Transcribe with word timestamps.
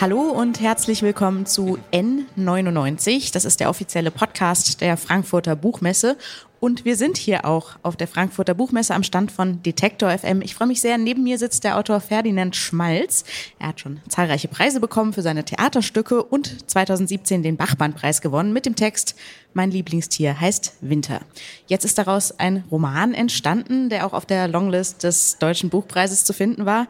Hallo 0.00 0.20
und 0.20 0.60
herzlich 0.60 1.02
willkommen 1.02 1.44
zu 1.44 1.76
N99. 1.90 3.32
Das 3.32 3.44
ist 3.44 3.58
der 3.58 3.68
offizielle 3.68 4.12
Podcast 4.12 4.80
der 4.80 4.96
Frankfurter 4.96 5.56
Buchmesse. 5.56 6.16
Und 6.60 6.84
wir 6.84 6.94
sind 6.94 7.16
hier 7.16 7.44
auch 7.44 7.70
auf 7.82 7.96
der 7.96 8.06
Frankfurter 8.06 8.54
Buchmesse 8.54 8.94
am 8.94 9.02
Stand 9.02 9.32
von 9.32 9.60
Detektor 9.64 10.16
FM. 10.16 10.40
Ich 10.40 10.54
freue 10.54 10.68
mich 10.68 10.80
sehr. 10.80 10.98
Neben 10.98 11.24
mir 11.24 11.36
sitzt 11.36 11.64
der 11.64 11.76
Autor 11.76 11.98
Ferdinand 11.98 12.54
Schmalz. 12.54 13.24
Er 13.58 13.68
hat 13.68 13.80
schon 13.80 14.00
zahlreiche 14.08 14.46
Preise 14.46 14.78
bekommen 14.78 15.12
für 15.12 15.22
seine 15.22 15.44
Theaterstücke 15.44 16.22
und 16.22 16.70
2017 16.70 17.42
den 17.42 17.56
Bachmann-Preis 17.56 18.20
gewonnen 18.20 18.52
mit 18.52 18.66
dem 18.66 18.76
Text 18.76 19.16
Mein 19.52 19.72
Lieblingstier 19.72 20.40
heißt 20.40 20.74
Winter. 20.80 21.22
Jetzt 21.66 21.84
ist 21.84 21.98
daraus 21.98 22.38
ein 22.38 22.62
Roman 22.70 23.14
entstanden, 23.14 23.88
der 23.88 24.06
auch 24.06 24.12
auf 24.12 24.26
der 24.26 24.46
Longlist 24.46 25.02
des 25.02 25.38
Deutschen 25.38 25.70
Buchpreises 25.70 26.24
zu 26.24 26.32
finden 26.32 26.66
war. 26.66 26.86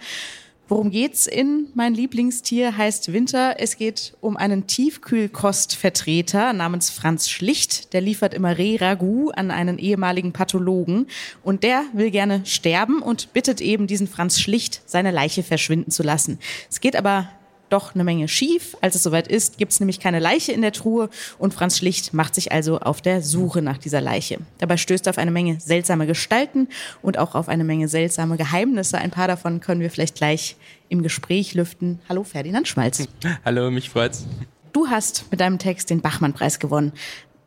Worum 0.70 0.90
geht's 0.90 1.26
in 1.26 1.68
Mein 1.72 1.94
Lieblingstier 1.94 2.76
heißt 2.76 3.14
Winter? 3.14 3.54
Es 3.58 3.78
geht 3.78 4.12
um 4.20 4.36
einen 4.36 4.66
Tiefkühlkostvertreter 4.66 6.52
namens 6.52 6.90
Franz 6.90 7.30
Schlicht. 7.30 7.94
Der 7.94 8.02
liefert 8.02 8.34
immer 8.34 8.58
Reh-Ragout 8.58 9.30
an 9.30 9.50
einen 9.50 9.78
ehemaligen 9.78 10.34
Pathologen. 10.34 11.06
Und 11.42 11.62
der 11.62 11.84
will 11.94 12.10
gerne 12.10 12.44
sterben 12.44 13.00
und 13.00 13.32
bittet 13.32 13.62
eben 13.62 13.86
diesen 13.86 14.08
Franz 14.08 14.40
Schlicht, 14.40 14.82
seine 14.84 15.10
Leiche 15.10 15.42
verschwinden 15.42 15.90
zu 15.90 16.02
lassen. 16.02 16.38
Es 16.68 16.80
geht 16.80 16.96
aber 16.96 17.30
doch 17.68 17.94
eine 17.94 18.04
Menge 18.04 18.28
schief. 18.28 18.76
Als 18.80 18.94
es 18.94 19.02
soweit 19.02 19.28
ist, 19.28 19.58
gibt 19.58 19.72
es 19.72 19.80
nämlich 19.80 20.00
keine 20.00 20.18
Leiche 20.18 20.52
in 20.52 20.62
der 20.62 20.72
Truhe 20.72 21.08
und 21.38 21.54
Franz 21.54 21.78
Schlicht 21.78 22.14
macht 22.14 22.34
sich 22.34 22.52
also 22.52 22.78
auf 22.78 23.00
der 23.00 23.22
Suche 23.22 23.62
nach 23.62 23.78
dieser 23.78 24.00
Leiche. 24.00 24.38
Dabei 24.58 24.76
stößt 24.76 25.06
er 25.06 25.10
auf 25.10 25.18
eine 25.18 25.30
Menge 25.30 25.60
seltsame 25.60 26.06
Gestalten 26.06 26.68
und 27.02 27.18
auch 27.18 27.34
auf 27.34 27.48
eine 27.48 27.64
Menge 27.64 27.88
seltsame 27.88 28.36
Geheimnisse. 28.36 28.98
Ein 28.98 29.10
paar 29.10 29.28
davon 29.28 29.60
können 29.60 29.80
wir 29.80 29.90
vielleicht 29.90 30.16
gleich 30.16 30.56
im 30.88 31.02
Gespräch 31.02 31.54
lüften. 31.54 32.00
Hallo 32.08 32.24
Ferdinand 32.24 32.68
Schmalz. 32.68 33.06
Hallo, 33.44 33.70
mich 33.70 33.90
freut's. 33.90 34.26
Du 34.72 34.88
hast 34.88 35.24
mit 35.30 35.40
deinem 35.40 35.58
Text 35.58 35.90
den 35.90 36.00
Bachmann-Preis 36.00 36.58
gewonnen. 36.58 36.92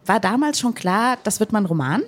War 0.06 0.20
damals 0.20 0.60
schon 0.60 0.74
klar, 0.74 1.18
das 1.24 1.40
wird 1.40 1.52
mein 1.52 1.66
Roman? 1.66 2.02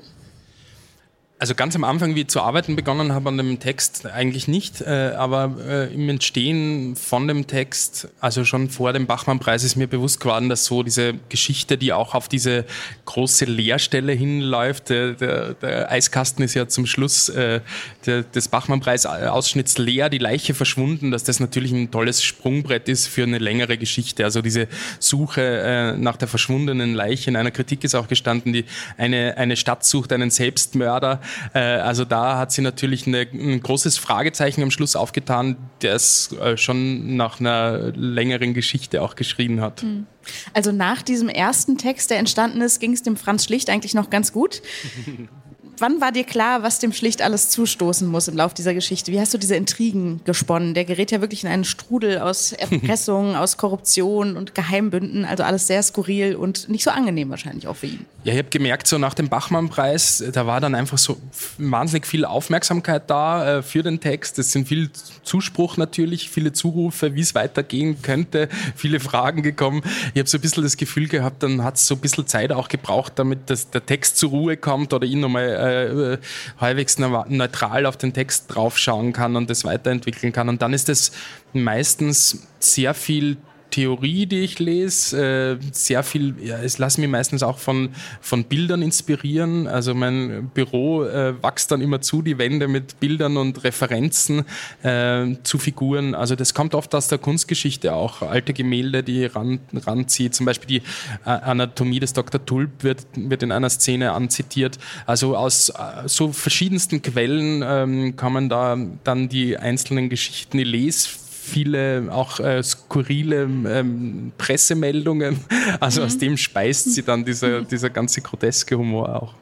Also 1.43 1.55
ganz 1.55 1.75
am 1.75 1.83
Anfang, 1.83 2.15
wie 2.15 2.21
ich 2.21 2.29
zu 2.29 2.39
arbeiten 2.39 2.77
begonnen 2.77 3.11
habe 3.11 3.27
an 3.27 3.35
dem 3.35 3.59
Text, 3.59 4.05
eigentlich 4.05 4.47
nicht, 4.47 4.79
äh, 4.79 5.11
aber 5.17 5.53
äh, 5.67 5.93
im 5.93 6.07
Entstehen 6.07 6.95
von 6.95 7.27
dem 7.27 7.47
Text, 7.47 8.07
also 8.21 8.45
schon 8.45 8.69
vor 8.69 8.93
dem 8.93 9.07
Bachmann-Preis, 9.07 9.65
ist 9.65 9.75
mir 9.75 9.87
bewusst 9.87 10.21
geworden, 10.21 10.47
dass 10.47 10.63
so 10.63 10.83
diese 10.83 11.15
Geschichte, 11.27 11.77
die 11.77 11.91
auch 11.91 12.15
auf 12.15 12.29
diese 12.29 12.63
große 13.03 13.43
Leerstelle 13.43 14.13
hinläuft, 14.13 14.87
der, 14.87 15.15
der, 15.15 15.53
der 15.55 15.91
Eiskasten 15.91 16.45
ist 16.45 16.53
ja 16.53 16.69
zum 16.69 16.85
Schluss 16.85 17.27
äh, 17.27 17.59
der, 18.05 18.23
des 18.23 18.47
Bachmann-Preis-Ausschnitts 18.47 19.77
leer, 19.79 20.09
die 20.09 20.19
Leiche 20.19 20.53
verschwunden, 20.53 21.11
dass 21.11 21.25
das 21.25 21.41
natürlich 21.41 21.73
ein 21.73 21.91
tolles 21.91 22.23
Sprungbrett 22.23 22.87
ist 22.87 23.07
für 23.07 23.23
eine 23.23 23.39
längere 23.39 23.77
Geschichte. 23.77 24.23
Also 24.23 24.41
diese 24.41 24.69
Suche 24.99 25.41
äh, 25.41 25.97
nach 25.97 26.15
der 26.15 26.29
verschwundenen 26.29 26.93
Leiche. 26.93 27.29
In 27.29 27.35
einer 27.35 27.51
Kritik 27.51 27.83
ist 27.83 27.95
auch 27.95 28.07
gestanden, 28.07 28.53
die 28.53 28.63
eine, 28.97 29.35
eine 29.35 29.57
Stadt 29.57 29.83
sucht 29.83 30.13
einen 30.13 30.29
Selbstmörder 30.29 31.19
äh, 31.53 31.59
also 31.59 32.05
da 32.05 32.37
hat 32.37 32.51
sie 32.51 32.61
natürlich 32.61 33.07
eine, 33.07 33.27
ein 33.31 33.61
großes 33.61 33.97
Fragezeichen 33.97 34.63
am 34.63 34.71
Schluss 34.71 34.95
aufgetan, 34.95 35.57
der 35.81 35.95
es 35.95 36.31
äh, 36.33 36.57
schon 36.57 37.15
nach 37.15 37.39
einer 37.39 37.91
längeren 37.95 38.53
Geschichte 38.53 39.01
auch 39.01 39.15
geschrien 39.15 39.61
hat. 39.61 39.81
Hm. 39.81 40.07
Also 40.53 40.71
nach 40.71 41.01
diesem 41.01 41.29
ersten 41.29 41.77
Text, 41.77 42.09
der 42.09 42.19
entstanden 42.19 42.61
ist, 42.61 42.79
ging 42.79 42.93
es 42.93 43.03
dem 43.03 43.17
Franz 43.17 43.45
Schlicht 43.45 43.69
eigentlich 43.69 43.93
noch 43.93 44.09
ganz 44.09 44.31
gut. 44.31 44.61
wann 45.79 46.01
war 46.01 46.11
dir 46.11 46.23
klar, 46.23 46.63
was 46.63 46.79
dem 46.79 46.93
Schlicht 46.93 47.21
alles 47.21 47.49
zustoßen 47.49 48.07
muss 48.07 48.27
im 48.27 48.37
Laufe 48.37 48.55
dieser 48.55 48.73
Geschichte? 48.73 49.11
Wie 49.11 49.19
hast 49.19 49.33
du 49.33 49.37
diese 49.37 49.55
Intrigen 49.55 50.21
gesponnen? 50.25 50.73
Der 50.73 50.85
gerät 50.85 51.11
ja 51.11 51.21
wirklich 51.21 51.43
in 51.43 51.49
einen 51.49 51.63
Strudel 51.63 52.19
aus 52.19 52.51
Erpressung, 52.53 53.35
aus 53.35 53.57
Korruption 53.57 54.37
und 54.37 54.55
Geheimbünden, 54.55 55.25
also 55.25 55.43
alles 55.43 55.67
sehr 55.67 55.83
skurril 55.83 56.35
und 56.35 56.69
nicht 56.69 56.83
so 56.83 56.91
angenehm 56.91 57.29
wahrscheinlich 57.29 57.67
auch 57.67 57.75
für 57.75 57.87
ihn. 57.87 58.05
Ja, 58.23 58.33
ich 58.33 58.39
habe 58.39 58.49
gemerkt, 58.49 58.87
so 58.87 58.97
nach 58.97 59.13
dem 59.13 59.29
Bachmann-Preis, 59.29 60.23
da 60.31 60.47
war 60.47 60.61
dann 60.61 60.75
einfach 60.75 60.97
so 60.97 61.17
wahnsinnig 61.57 62.07
viel 62.07 62.25
Aufmerksamkeit 62.25 63.09
da 63.09 63.57
äh, 63.57 63.63
für 63.63 63.83
den 63.83 63.99
Text. 63.99 64.39
Es 64.39 64.51
sind 64.51 64.67
viel 64.67 64.89
Zuspruch 65.23 65.77
natürlich, 65.77 66.29
viele 66.29 66.53
Zurufe, 66.53 67.15
wie 67.15 67.21
es 67.21 67.35
weitergehen 67.35 68.01
könnte, 68.01 68.49
viele 68.75 68.99
Fragen 68.99 69.43
gekommen. 69.43 69.81
Ich 70.13 70.19
habe 70.19 70.29
so 70.29 70.37
ein 70.37 70.41
bisschen 70.41 70.63
das 70.63 70.77
Gefühl 70.77 71.07
gehabt, 71.07 71.43
dann 71.43 71.63
hat 71.63 71.75
es 71.75 71.87
so 71.87 71.95
ein 71.95 72.01
bisschen 72.01 72.27
Zeit 72.27 72.51
auch 72.51 72.69
gebraucht, 72.69 73.13
damit 73.15 73.49
das, 73.49 73.69
der 73.69 73.85
Text 73.85 74.17
zur 74.17 74.29
Ruhe 74.29 74.57
kommt 74.57 74.93
oder 74.93 75.05
ihn 75.05 75.19
nochmal 75.19 75.43
äh, 75.63 76.17
halbwegs 76.59 76.97
neutral 76.97 77.85
auf 77.85 77.97
den 77.97 78.13
Text 78.13 78.45
draufschauen 78.53 79.13
kann 79.13 79.35
und 79.35 79.49
das 79.49 79.65
weiterentwickeln 79.65 80.33
kann. 80.33 80.49
Und 80.49 80.61
dann 80.61 80.73
ist 80.73 80.89
es 80.89 81.11
meistens 81.53 82.47
sehr 82.59 82.93
viel 82.93 83.37
Theorie, 83.73 84.27
die 84.27 84.41
ich 84.41 84.59
lese, 84.59 85.57
äh, 85.59 85.65
sehr 85.71 86.03
viel, 86.03 86.35
ja, 86.39 86.59
es 86.59 86.77
lasse 86.77 87.01
mich 87.01 87.09
meistens 87.09 87.41
auch 87.41 87.57
von, 87.57 87.89
von 88.21 88.43
Bildern 88.43 88.83
inspirieren. 88.83 89.65
Also 89.65 89.95
mein 89.95 90.51
Büro 90.53 91.03
äh, 91.05 91.33
wächst 91.41 91.71
dann 91.71 91.81
immer 91.81 91.99
zu, 91.99 92.21
die 92.21 92.37
Wände 92.37 92.67
mit 92.67 92.99
Bildern 92.99 93.35
und 93.35 93.63
Referenzen 93.63 94.45
äh, 94.83 95.25
zu 95.41 95.57
Figuren. 95.57 96.13
Also 96.13 96.35
das 96.35 96.53
kommt 96.53 96.75
oft 96.75 96.93
aus 96.93 97.07
der 97.07 97.17
Kunstgeschichte 97.17 97.95
auch. 97.95 98.21
Alte 98.21 98.53
Gemälde, 98.53 99.01
die 99.01 99.25
ran, 99.25 99.59
ranzieht. 99.73 100.35
Zum 100.35 100.45
Beispiel 100.45 100.67
die 100.67 100.85
äh, 101.25 101.29
Anatomie 101.29 101.99
des 101.99 102.13
Dr. 102.13 102.45
Tulp 102.45 102.83
wird, 102.83 103.07
wird 103.15 103.41
in 103.41 103.51
einer 103.51 103.71
Szene 103.71 104.11
anzitiert. 104.11 104.77
Also 105.07 105.35
aus 105.35 105.69
äh, 105.69 105.73
so 106.05 106.31
verschiedensten 106.31 107.01
Quellen 107.01 107.63
ähm, 107.65 108.15
kommen 108.17 108.49
da 108.49 108.77
dann 109.03 109.29
die 109.29 109.57
einzelnen 109.57 110.09
Geschichten. 110.09 110.59
Ich 110.59 110.67
lese 110.67 111.22
viele 111.43 112.07
auch 112.09 112.39
äh, 112.39 112.63
skurrile 112.63 113.43
ähm, 113.43 114.31
Pressemeldungen. 114.37 115.39
Also 115.79 116.01
mhm. 116.01 116.07
aus 116.07 116.17
dem 116.17 116.37
speist 116.37 116.93
sie 116.93 117.03
dann 117.03 117.25
dieser, 117.25 117.61
dieser 117.73 117.89
ganze 117.89 118.21
groteske 118.21 118.77
Humor 118.77 119.21
auch. 119.21 119.33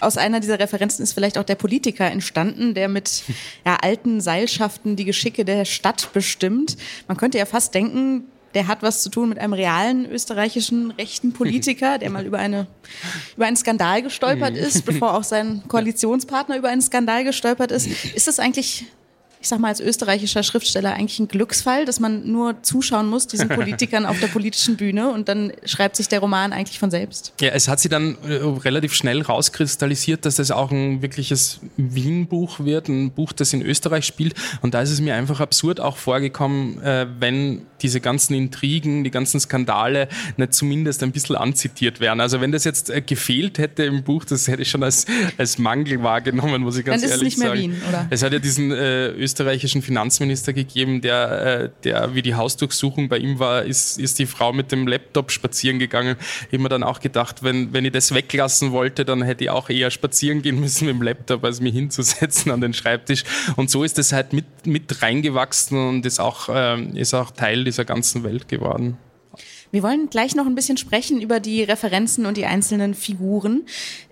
Aus 0.00 0.16
einer 0.16 0.40
dieser 0.40 0.58
Referenzen 0.58 1.02
ist 1.02 1.12
vielleicht 1.12 1.38
auch 1.38 1.44
der 1.44 1.54
Politiker 1.54 2.10
entstanden, 2.10 2.74
der 2.74 2.88
mit 2.88 3.24
ja, 3.66 3.76
alten 3.76 4.20
Seilschaften 4.20 4.96
die 4.96 5.04
Geschicke 5.04 5.44
der 5.44 5.64
Stadt 5.64 6.12
bestimmt. 6.12 6.76
Man 7.08 7.16
könnte 7.16 7.38
ja 7.38 7.46
fast 7.46 7.74
denken, 7.74 8.24
der 8.54 8.66
hat 8.66 8.82
was 8.82 9.02
zu 9.02 9.10
tun 9.10 9.28
mit 9.28 9.38
einem 9.38 9.52
realen 9.52 10.10
österreichischen 10.10 10.90
rechten 10.92 11.32
Politiker, 11.32 11.98
der 11.98 12.10
mal 12.10 12.26
über, 12.26 12.38
eine, 12.38 12.66
über 13.36 13.46
einen 13.46 13.56
Skandal 13.56 14.02
gestolpert 14.02 14.56
ist, 14.56 14.84
bevor 14.84 15.14
auch 15.14 15.24
sein 15.24 15.62
Koalitionspartner 15.68 16.56
über 16.56 16.68
einen 16.68 16.82
Skandal 16.82 17.24
gestolpert 17.24 17.70
ist. 17.70 17.86
Ist 18.14 18.26
das 18.26 18.40
eigentlich 18.40 18.86
ich 19.40 19.48
sag 19.48 19.58
mal, 19.58 19.68
als 19.68 19.80
österreichischer 19.80 20.42
Schriftsteller 20.42 20.92
eigentlich 20.92 21.18
ein 21.18 21.28
Glücksfall, 21.28 21.86
dass 21.86 21.98
man 21.98 22.30
nur 22.30 22.62
zuschauen 22.62 23.06
muss, 23.06 23.26
diesen 23.26 23.48
Politikern 23.60 24.04
auf 24.04 24.20
der 24.20 24.26
politischen 24.26 24.76
Bühne 24.76 25.10
und 25.10 25.28
dann 25.28 25.52
schreibt 25.64 25.96
sich 25.96 26.08
der 26.08 26.20
Roman 26.20 26.52
eigentlich 26.52 26.78
von 26.78 26.90
selbst. 26.90 27.32
Ja, 27.40 27.48
es 27.50 27.66
hat 27.66 27.80
sich 27.80 27.90
dann 27.90 28.18
äh, 28.28 28.34
relativ 28.34 28.94
schnell 28.94 29.22
rauskristallisiert, 29.22 30.26
dass 30.26 30.36
das 30.36 30.50
auch 30.50 30.70
ein 30.70 31.00
wirkliches 31.00 31.60
Wien-Buch 31.78 32.60
wird, 32.60 32.88
ein 32.88 33.12
Buch, 33.12 33.32
das 33.32 33.52
in 33.54 33.62
Österreich 33.62 34.04
spielt. 34.04 34.34
Und 34.60 34.74
da 34.74 34.82
ist 34.82 34.90
es 34.90 35.00
mir 35.00 35.14
einfach 35.14 35.40
absurd 35.40 35.80
auch 35.80 35.96
vorgekommen, 35.96 36.82
äh, 36.82 37.06
wenn 37.18 37.62
diese 37.80 38.00
ganzen 38.00 38.34
Intrigen, 38.34 39.04
die 39.04 39.10
ganzen 39.10 39.40
Skandale 39.40 40.08
nicht 40.36 40.52
zumindest 40.52 41.02
ein 41.02 41.12
bisschen 41.12 41.36
anzitiert 41.36 42.00
wären. 42.00 42.20
Also 42.20 42.42
wenn 42.42 42.52
das 42.52 42.64
jetzt 42.64 42.90
äh, 42.90 43.00
gefehlt 43.00 43.58
hätte 43.58 43.84
im 43.84 44.02
Buch, 44.02 44.24
das 44.24 44.48
hätte 44.48 44.62
ich 44.62 44.70
schon 44.70 44.82
als, 44.82 45.06
als 45.38 45.56
Mangel 45.56 46.02
wahrgenommen, 46.02 46.62
muss 46.62 46.76
ich 46.76 46.84
ganz 46.84 47.02
dann 47.02 47.10
ehrlich 47.10 47.36
sagen. 47.36 47.48
Dann 47.48 47.58
ist 47.58 47.62
es 47.62 47.78
nicht 47.78 47.78
mehr 47.78 47.88
sagen. 47.88 47.96
Wien, 47.96 48.00
oder? 48.02 48.06
Es 48.10 48.22
hat 48.22 48.32
ja 48.32 48.38
diesen 48.38 48.72
äh, 48.72 49.08
österreichischen 49.30 49.80
Finanzminister 49.80 50.52
gegeben, 50.52 51.00
der, 51.00 51.46
äh, 51.46 51.70
der 51.84 52.14
wie 52.14 52.22
die 52.22 52.34
Hausdurchsuchung 52.34 53.08
bei 53.08 53.18
ihm 53.18 53.38
war, 53.38 53.62
ist, 53.62 53.98
ist 53.98 54.18
die 54.18 54.26
Frau 54.26 54.52
mit 54.52 54.72
dem 54.72 54.88
Laptop 54.88 55.30
spazieren 55.30 55.78
gegangen. 55.78 56.16
Ich 56.48 56.54
habe 56.54 56.62
mir 56.64 56.68
dann 56.68 56.82
auch 56.82 56.98
gedacht, 57.00 57.42
wenn, 57.42 57.72
wenn 57.72 57.84
ich 57.84 57.92
das 57.92 58.12
weglassen 58.12 58.72
wollte, 58.72 59.04
dann 59.04 59.22
hätte 59.22 59.44
ich 59.44 59.50
auch 59.50 59.70
eher 59.70 59.90
spazieren 59.90 60.42
gehen 60.42 60.58
müssen 60.60 60.86
mit 60.86 60.96
dem 60.96 61.02
Laptop, 61.02 61.44
als 61.44 61.60
mich 61.60 61.74
hinzusetzen 61.74 62.50
an 62.50 62.60
den 62.60 62.74
Schreibtisch. 62.74 63.22
Und 63.56 63.70
so 63.70 63.84
ist 63.84 63.98
das 63.98 64.12
halt 64.12 64.32
mit, 64.32 64.66
mit 64.66 65.00
reingewachsen 65.00 65.78
und 65.78 66.06
ist 66.06 66.18
auch, 66.18 66.48
äh, 66.48 66.82
ist 66.98 67.14
auch 67.14 67.30
Teil 67.30 67.64
dieser 67.64 67.84
ganzen 67.84 68.24
Welt 68.24 68.48
geworden. 68.48 68.98
Wir 69.72 69.82
wollen 69.82 70.10
gleich 70.10 70.34
noch 70.34 70.46
ein 70.46 70.54
bisschen 70.54 70.76
sprechen 70.76 71.20
über 71.20 71.38
die 71.38 71.62
Referenzen 71.62 72.26
und 72.26 72.36
die 72.36 72.46
einzelnen 72.46 72.94
Figuren. 72.94 73.62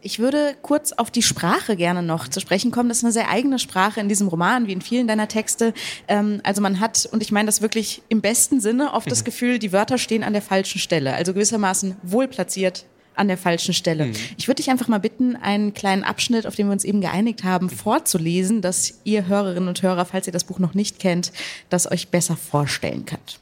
Ich 0.03 0.21
würde 0.21 0.57
kurz 0.63 0.93
auf 0.93 1.11
die 1.11 1.23
Sprache 1.23 1.77
gerne 1.77 2.03
noch 2.03 2.29
zu 2.29 2.41
sprechen 2.41 2.71
kommen. 2.71 2.89
Das 2.89 2.99
ist 2.99 3.05
eine 3.05 3.13
sehr 3.13 3.29
eigene 3.29 3.59
Sprache 3.59 4.01
in 4.01 4.09
diesem 4.09 4.29
Roman, 4.29 4.69
wie 4.69 4.73
in 4.73 4.83
vielen 4.83 5.09
deiner 5.09 5.27
Texte. 5.27 5.75
Ähm, 6.07 6.41
also 6.45 6.63
man 6.63 6.79
hat, 6.79 7.09
und 7.11 7.23
ich 7.23 7.33
meine 7.33 7.47
das 7.47 7.61
wirklich 7.61 8.03
im 8.09 8.21
besten 8.21 8.61
Sinne, 8.61 8.95
oft 8.95 9.11
das 9.11 9.23
mhm. 9.23 9.25
Gefühl, 9.25 9.59
die 9.59 9.73
Wörter 9.73 9.99
stehen 9.99 10.23
an 10.23 10.33
der 10.33 10.43
falschen 10.43 10.79
Stelle. 10.79 11.15
Also 11.15 11.35
gewissermaßen 11.35 11.97
wohl 12.03 12.29
platziert 12.29 12.85
an 13.17 13.27
der 13.27 13.37
falschen 13.37 13.75
Stelle. 13.75 14.07
Mhm. 14.07 14.15
Ich 14.37 14.47
würde 14.47 14.63
dich 14.63 14.71
einfach 14.71 14.87
mal 14.87 14.99
bitten, 14.99 15.35
einen 15.35 15.75
kleinen 15.75 16.05
Abschnitt, 16.05 16.47
auf 16.47 16.55
den 16.55 16.67
wir 16.69 16.73
uns 16.73 16.85
eben 16.85 17.01
geeinigt 17.01 17.43
haben, 17.43 17.67
mhm. 17.67 17.71
vorzulesen, 17.71 18.63
dass 18.63 19.01
ihr 19.03 19.27
Hörerinnen 19.27 19.69
und 19.69 19.83
Hörer, 19.83 20.05
falls 20.05 20.29
ihr 20.29 20.33
das 20.33 20.45
Buch 20.45 20.61
noch 20.61 20.75
nicht 20.75 21.01
kennt, 21.01 21.33
das 21.69 21.91
euch 21.91 22.09
besser 22.09 22.37
vorstellen 22.37 23.05
könnt. 23.05 23.41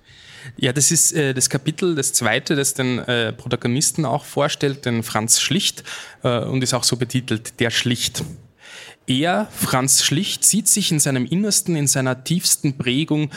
Ja, 0.57 0.73
das 0.73 0.91
ist 0.91 1.13
äh, 1.13 1.35
das 1.35 1.51
Kapitel, 1.51 1.95
das 1.95 2.13
zweite, 2.13 2.57
das 2.57 2.75
den 2.75 2.99
äh, 3.01 3.33
Protagonisten 3.33 4.05
auch 4.05 4.25
vorstellt, 4.25 4.85
den 4.85 5.03
Franz 5.03 5.41
Schlicht, 5.41 5.85
äh, 6.23 6.41
und 6.41 6.63
ist 6.63 6.75
auch 6.75 6.85
so 6.85 6.97
betitelt, 6.97 7.61
der 7.61 7.71
Schlicht. 7.71 8.25
Er, 9.07 9.49
Franz 9.53 10.05
Schlicht, 10.05 10.45
sieht 10.45 10.69
sich 10.69 10.91
in 10.91 10.99
seinem 10.99 11.27
Innersten, 11.27 11.77
in 11.77 11.87
seiner 11.87 12.25
tiefsten 12.25 12.77
Prägung 12.77 13.31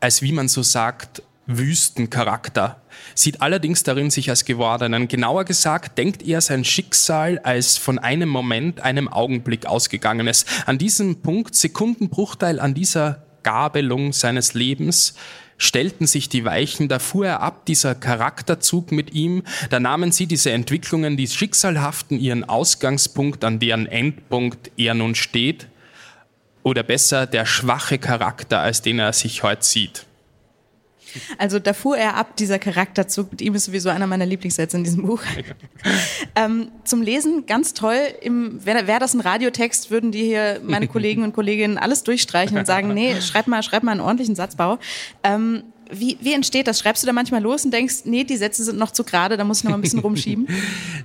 als, 0.00 0.20
wie 0.22 0.32
man 0.32 0.48
so 0.48 0.62
sagt, 0.62 1.22
Wüstencharakter, 1.46 2.82
sieht 3.14 3.40
allerdings 3.40 3.82
darin 3.82 4.10
sich 4.10 4.30
als 4.30 4.44
Gewordenen. 4.44 5.08
Genauer 5.08 5.44
gesagt, 5.44 5.96
denkt 5.96 6.22
er 6.22 6.40
sein 6.40 6.64
Schicksal 6.64 7.38
als 7.38 7.78
von 7.78 7.98
einem 7.98 8.28
Moment, 8.28 8.80
einem 8.80 9.08
Augenblick 9.08 9.66
ausgegangenes. 9.66 10.44
An 10.66 10.78
diesem 10.78 11.22
Punkt, 11.22 11.54
Sekundenbruchteil 11.54 12.60
an 12.60 12.74
dieser 12.74 13.24
Gabelung 13.42 14.12
seines 14.12 14.54
Lebens, 14.54 15.14
stellten 15.58 16.06
sich 16.06 16.28
die 16.28 16.44
Weichen, 16.44 16.88
da 16.88 16.98
fuhr 16.98 17.26
er 17.26 17.40
ab, 17.40 17.66
dieser 17.66 17.94
Charakterzug 17.94 18.92
mit 18.92 19.14
ihm, 19.14 19.42
da 19.70 19.80
nahmen 19.80 20.12
sie 20.12 20.26
diese 20.26 20.50
Entwicklungen, 20.50 21.16
die 21.16 21.26
Schicksalhaften, 21.26 22.20
ihren 22.20 22.44
Ausgangspunkt, 22.44 23.44
an 23.44 23.58
deren 23.58 23.86
Endpunkt 23.86 24.70
er 24.76 24.94
nun 24.94 25.14
steht, 25.14 25.68
oder 26.62 26.82
besser 26.82 27.26
der 27.26 27.46
schwache 27.46 27.98
Charakter, 27.98 28.60
als 28.60 28.82
den 28.82 28.98
er 28.98 29.12
sich 29.12 29.42
heute 29.42 29.64
sieht. 29.64 30.06
Also 31.38 31.58
da 31.58 31.72
fuhr 31.72 31.96
er 31.96 32.16
ab, 32.16 32.36
dieser 32.36 32.58
Charakterzug. 32.58 33.30
Mit 33.30 33.40
ihm 33.40 33.54
ist 33.54 33.66
sowieso 33.66 33.88
einer 33.88 34.06
meiner 34.06 34.26
Lieblingssätze 34.26 34.76
in 34.76 34.84
diesem 34.84 35.06
Buch. 35.06 35.22
ähm, 36.36 36.70
zum 36.84 37.02
Lesen 37.02 37.46
ganz 37.46 37.74
toll. 37.74 37.98
Wäre 38.22 38.86
wär 38.86 38.98
das 38.98 39.14
ein 39.14 39.20
Radiotext, 39.20 39.90
würden 39.90 40.12
die 40.12 40.24
hier 40.24 40.60
meine 40.64 40.88
Kollegen 40.88 41.22
und 41.22 41.32
Kolleginnen 41.32 41.78
alles 41.78 42.02
durchstreichen 42.02 42.58
und 42.58 42.66
sagen, 42.66 42.92
nee, 42.94 43.20
schreib 43.20 43.46
mal, 43.46 43.62
schreib 43.62 43.82
mal 43.82 43.92
einen 43.92 44.00
ordentlichen 44.00 44.34
Satzbau. 44.34 44.78
Ähm, 45.22 45.64
wie, 45.90 46.18
wie 46.20 46.32
entsteht 46.32 46.66
das? 46.66 46.80
Schreibst 46.80 47.02
du 47.02 47.06
da 47.06 47.12
manchmal 47.12 47.42
los 47.42 47.64
und 47.64 47.70
denkst, 47.70 48.02
nee, 48.04 48.24
die 48.24 48.36
Sätze 48.36 48.64
sind 48.64 48.78
noch 48.78 48.90
zu 48.90 49.04
gerade, 49.04 49.36
da 49.36 49.44
muss 49.44 49.58
ich 49.58 49.64
noch 49.64 49.70
mal 49.70 49.78
ein 49.78 49.82
bisschen 49.82 49.98
rumschieben? 50.06 50.48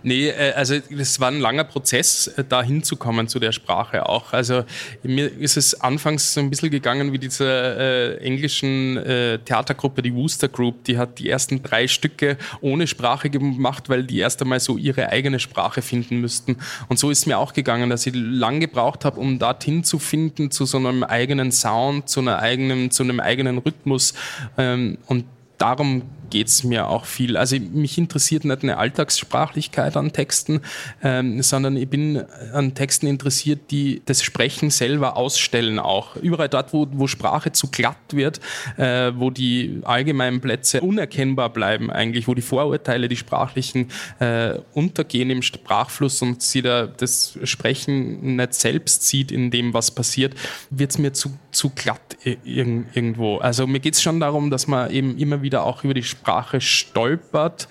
nee, 0.04 0.30
äh, 0.30 0.54
also 0.54 0.75
es 0.75 1.19
war 1.19 1.30
ein 1.30 1.39
langer 1.39 1.63
Prozess, 1.63 2.28
äh, 2.28 2.44
da 2.48 2.63
hinzukommen 2.63 3.28
zu 3.28 3.39
der 3.39 3.51
Sprache 3.51 4.07
auch. 4.07 4.33
Also 4.33 4.63
mir 5.04 5.31
ist 5.31 5.57
es 5.57 5.80
anfangs 5.80 6.33
so 6.33 6.39
ein 6.39 6.50
bisschen 6.50 6.72
gegangen 6.72 7.13
wie 7.13 7.19
diese 7.19 7.45
äh, 7.45 8.24
englischen 8.24 8.98
äh, 8.98 9.39
Theatergruppe, 9.39 10.01
die 10.01 10.13
Wooster 10.16 10.48
Group, 10.48 10.83
die 10.86 10.98
hat 10.98 11.19
die 11.19 11.30
ersten 11.30 11.62
drei 11.62 11.88
Stücke 11.88 12.38
ohne 12.62 12.88
Sprache 12.88 13.30
gemacht, 13.30 13.89
weil 13.89 14.04
die 14.04 14.19
erst 14.19 14.42
einmal 14.42 14.60
so 14.60 14.78
ihre 14.78 15.10
eigene 15.10 15.39
Sprache 15.39 15.81
finden 15.81 16.22
müssten. 16.22 16.57
Und 16.89 16.98
so 16.98 17.10
ist 17.12 17.19
es 17.19 17.25
mir 17.25 17.38
auch 17.38 17.54
gegangen, 17.54 17.89
dass 17.89 18.06
ich 18.07 18.13
lang 18.16 18.60
gebraucht 18.60 19.06
habe, 19.06 19.19
um 19.19 19.38
dorthin 19.38 19.83
zu 19.83 20.00
finden, 20.00 20.51
zu 20.51 20.66
so 20.66 20.78
einem 20.78 21.04
eigenen 21.04 21.51
Sound, 21.51 22.10
zu, 22.10 22.22
einer 22.22 22.39
eigenen, 22.39 22.89
zu 22.92 23.04
einem 23.04 23.19
eigenen 23.19 23.60
Rhythmus. 23.60 24.13
Äh, 24.57 24.70
ähm, 24.73 24.97
und 25.07 25.25
darum 25.57 26.03
geht 26.31 26.47
es 26.47 26.63
mir 26.63 26.88
auch 26.88 27.06
viel. 27.06 27.38
Also 27.38 27.57
mich 27.59 27.97
interessiert 27.97 28.45
nicht 28.45 28.63
eine 28.63 28.77
Alltagssprachlichkeit 28.77 29.95
an 29.95 30.12
Texten, 30.13 30.62
ähm, 31.03 31.41
sondern 31.44 31.77
ich 31.77 31.88
bin 31.88 32.23
an 32.53 32.73
Texten 32.73 33.06
interessiert, 33.06 33.69
die 33.69 34.01
das 34.06 34.23
Sprechen 34.23 34.71
selber 34.71 35.18
ausstellen 35.18 35.77
auch. 35.77 36.15
Überall 36.15 36.50
dort, 36.50 36.73
wo, 36.73 36.88
wo 36.94 37.06
Sprache 37.07 37.51
zu 37.51 37.68
glatt 37.68 37.97
wird, 38.12 38.39
äh, 38.77 39.12
wo 39.13 39.29
die 39.29 39.81
allgemeinen 39.83 40.41
Plätze 40.41 40.81
unerkennbar 40.81 41.50
bleiben 41.50 41.91
eigentlich, 41.91 42.27
wo 42.27 42.33
die 42.33 42.41
Vorurteile, 42.41 43.07
die 43.09 43.18
sprachlichen 43.18 43.89
äh, 44.19 44.57
untergehen 44.73 45.29
im 45.29 45.41
Sprachfluss 45.41 46.21
und 46.21 46.41
sie 46.41 46.62
da 46.62 46.88
das 46.88 47.38
Sprechen 47.44 48.38
nicht 48.38 48.53
selbst 48.53 49.06
sieht 49.06 49.31
in 49.31 49.51
dem, 49.51 49.73
was 49.73 49.91
passiert, 49.91 50.33
wird 50.69 50.91
es 50.91 50.97
mir 50.97 51.12
zu, 51.12 51.33
zu 51.51 51.69
glatt 51.69 52.18
irgendwo. 52.44 53.38
Also 53.38 53.68
mir 53.68 53.80
geht 53.80 53.95
es 53.95 54.01
schon 54.01 54.19
darum, 54.19 54.50
dass 54.50 54.68
man 54.68 54.92
eben 54.92 55.18
immer 55.18 55.42
wieder 55.42 55.65
auch 55.65 55.83
über 55.83 55.94
die 55.94 56.03
Sprache 56.03 56.62
stolpert. 56.62 57.68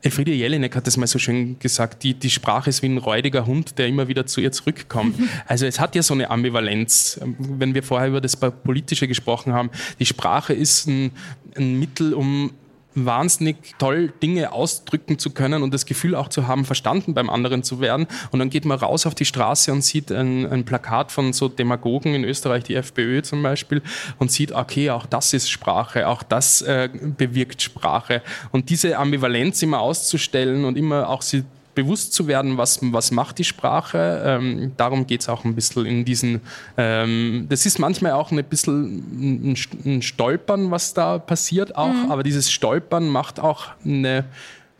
Elfriede 0.00 0.32
Jelinek 0.32 0.76
hat 0.76 0.86
das 0.86 0.96
mal 0.96 1.08
so 1.08 1.18
schön 1.18 1.58
gesagt, 1.58 2.04
die, 2.04 2.14
die 2.14 2.30
Sprache 2.30 2.70
ist 2.70 2.82
wie 2.82 2.88
ein 2.88 2.98
räudiger 2.98 3.46
Hund, 3.46 3.78
der 3.78 3.88
immer 3.88 4.06
wieder 4.06 4.26
zu 4.26 4.40
ihr 4.40 4.52
zurückkommt. 4.52 5.18
Also 5.46 5.66
es 5.66 5.80
hat 5.80 5.94
ja 5.94 6.02
so 6.02 6.14
eine 6.14 6.30
Ambivalenz. 6.30 7.20
Wenn 7.38 7.74
wir 7.74 7.82
vorher 7.82 8.08
über 8.08 8.20
das 8.20 8.36
Politische 8.36 9.08
gesprochen 9.08 9.52
haben, 9.52 9.70
die 9.98 10.06
Sprache 10.06 10.52
ist 10.52 10.86
ein, 10.86 11.10
ein 11.56 11.78
Mittel, 11.78 12.14
um 12.14 12.52
wahnsinnig 12.94 13.56
toll 13.78 14.12
Dinge 14.22 14.52
ausdrücken 14.52 15.18
zu 15.18 15.30
können 15.30 15.62
und 15.62 15.72
das 15.72 15.86
Gefühl 15.86 16.14
auch 16.14 16.28
zu 16.28 16.46
haben, 16.46 16.64
verstanden 16.64 17.14
beim 17.14 17.30
anderen 17.30 17.62
zu 17.62 17.80
werden. 17.80 18.06
Und 18.30 18.38
dann 18.38 18.50
geht 18.50 18.64
man 18.64 18.78
raus 18.78 19.06
auf 19.06 19.14
die 19.14 19.24
Straße 19.24 19.72
und 19.72 19.82
sieht 19.82 20.10
ein, 20.10 20.46
ein 20.46 20.64
Plakat 20.64 21.12
von 21.12 21.32
so 21.32 21.48
Demagogen 21.48 22.14
in 22.14 22.24
Österreich, 22.24 22.64
die 22.64 22.74
FPÖ 22.74 23.22
zum 23.22 23.42
Beispiel, 23.42 23.82
und 24.18 24.30
sieht, 24.30 24.52
okay, 24.52 24.90
auch 24.90 25.06
das 25.06 25.32
ist 25.32 25.50
Sprache, 25.50 26.08
auch 26.08 26.22
das 26.22 26.62
äh, 26.62 26.88
bewirkt 27.16 27.62
Sprache. 27.62 28.22
Und 28.52 28.70
diese 28.70 28.98
Ambivalenz 28.98 29.62
immer 29.62 29.80
auszustellen 29.80 30.64
und 30.64 30.76
immer 30.76 31.08
auch 31.08 31.22
sie 31.22 31.44
bewusst 31.82 32.12
zu 32.12 32.26
werden, 32.26 32.58
was, 32.58 32.80
was 32.82 33.10
macht 33.12 33.38
die 33.38 33.44
Sprache. 33.44 34.22
Ähm, 34.24 34.72
darum 34.76 35.06
geht 35.06 35.20
es 35.20 35.28
auch 35.28 35.44
ein 35.44 35.54
bisschen 35.54 35.86
in 35.86 36.04
diesen, 36.04 36.40
ähm, 36.76 37.46
das 37.48 37.66
ist 37.66 37.78
manchmal 37.78 38.12
auch 38.12 38.32
ein 38.32 38.44
bisschen 38.44 39.52
ein, 39.52 39.56
ein 39.84 40.02
Stolpern, 40.02 40.70
was 40.70 40.94
da 40.94 41.18
passiert 41.18 41.76
auch, 41.76 41.92
mhm. 41.92 42.10
aber 42.10 42.22
dieses 42.22 42.50
Stolpern 42.50 43.08
macht 43.08 43.38
auch 43.38 43.68
eine, 43.84 44.24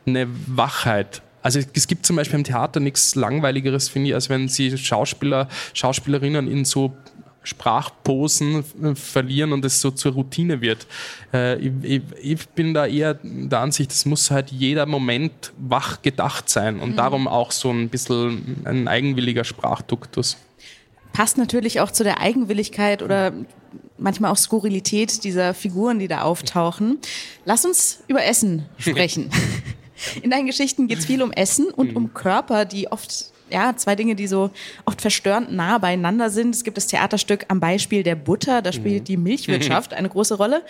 eine 0.07 0.27
Wachheit 0.47 1.23
also 1.41 1.61
es 1.61 1.87
gibt 1.87 2.05
zum 2.05 2.17
Beispiel 2.17 2.39
im 2.41 2.45
Theater 2.45 2.81
nichts 2.81 3.15
Langweiligeres, 3.15 3.89
finde 3.89 4.09
ich, 4.09 4.15
als 4.15 4.29
wenn 4.29 4.49
sie 4.49 4.77
Schauspieler, 4.77 5.49
Schauspielerinnen 5.73 6.51
in 6.51 6.65
so 6.65 6.95
Sprachposen 7.43 8.65
verlieren 8.95 9.53
und 9.53 9.65
es 9.65 9.81
so 9.81 9.91
zur 9.91 10.13
Routine 10.13 10.61
wird. 10.61 10.87
Äh, 11.33 11.59
ich, 11.59 12.03
ich, 12.21 12.49
bin 12.51 12.75
da 12.75 12.87
eher 12.87 13.19
der 13.23 13.61
Ansicht, 13.61 13.91
es 13.91 14.05
muss 14.05 14.31
halt 14.31 14.51
jeder 14.51 14.87
Moment 14.87 15.53
wach 15.57 16.03
gedacht 16.03 16.51
sein 16.51 16.79
und 16.81 16.91
mhm. 16.91 16.97
darum 16.97 17.29
auch 17.29 17.53
so 17.53 17.71
ein 17.71 17.89
bisschen 17.89 18.63
ein 18.65 18.89
eigenwilliger 18.89 19.45
Sprachduktus. 19.45 20.37
Passt 21.13 21.39
natürlich 21.39 21.81
auch 21.81 21.91
zu 21.91 22.05
der 22.05 22.21
Eigenwilligkeit 22.21 23.03
oder 23.03 23.33
manchmal 23.97 24.31
auch 24.31 24.37
Skurrilität 24.37 25.25
dieser 25.25 25.55
Figuren, 25.55 25.99
die 25.99 26.09
da 26.09 26.23
auftauchen. 26.23 26.99
Lass 27.45 27.65
uns 27.65 28.01
über 28.09 28.25
Essen 28.25 28.67
sprechen. 28.79 29.31
In 30.23 30.31
deinen 30.31 30.47
Geschichten 30.47 30.87
geht 30.87 30.99
es 30.99 31.07
viel 31.07 31.23
um 31.23 31.33
Essen 31.33 31.71
und 31.71 31.91
mhm. 31.91 31.97
um 31.97 32.15
Körper, 32.15 32.65
die 32.65 32.91
oft 32.93 33.33
ja, 33.51 33.77
zwei 33.77 33.97
Dinge, 33.97 34.15
die 34.15 34.27
so 34.27 34.51
oft 34.85 35.01
verstörend 35.01 35.53
nah 35.53 35.79
beieinander 35.79 36.31
sind. 36.31 36.55
Es 36.55 36.65
gibt 36.65 36.77
das 36.77 36.87
Theaterstück 36.87 37.47
am 37.49 37.61
Beispiel 37.61 38.03
der 38.03 38.15
Butter, 38.15 38.63
da 38.63 38.73
spielt 38.73 39.03
mhm. 39.03 39.05
die 39.05 39.17
Milchwirtschaft 39.17 39.95
eine 39.95 40.09
große 40.09 40.35
Rolle. 40.35 40.63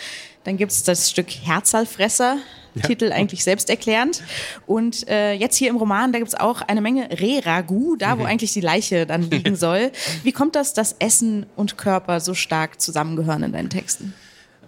Dann 0.44 0.56
gibt 0.56 0.72
es 0.72 0.82
das 0.82 1.10
Stück 1.10 1.30
Herzalfresser, 1.30 2.38
ja. 2.74 2.82
Titel 2.82 3.12
eigentlich 3.12 3.44
selbsterklärend. 3.44 4.22
Und 4.66 5.08
äh, 5.08 5.32
jetzt 5.32 5.56
hier 5.56 5.70
im 5.70 5.76
Roman, 5.76 6.12
da 6.12 6.18
gibt 6.18 6.28
es 6.28 6.34
auch 6.34 6.62
eine 6.62 6.80
Menge 6.80 7.08
Re-Ragout, 7.10 7.96
da 7.98 8.18
wo 8.18 8.22
mhm. 8.22 8.28
eigentlich 8.28 8.52
die 8.52 8.60
Leiche 8.60 9.06
dann 9.06 9.22
liegen 9.22 9.56
soll. 9.56 9.90
Wie 10.22 10.32
kommt 10.32 10.54
das, 10.54 10.74
dass 10.74 10.96
Essen 10.98 11.46
und 11.56 11.76
Körper 11.78 12.20
so 12.20 12.34
stark 12.34 12.80
zusammengehören 12.80 13.42
in 13.42 13.52
deinen 13.52 13.70
Texten? 13.70 14.14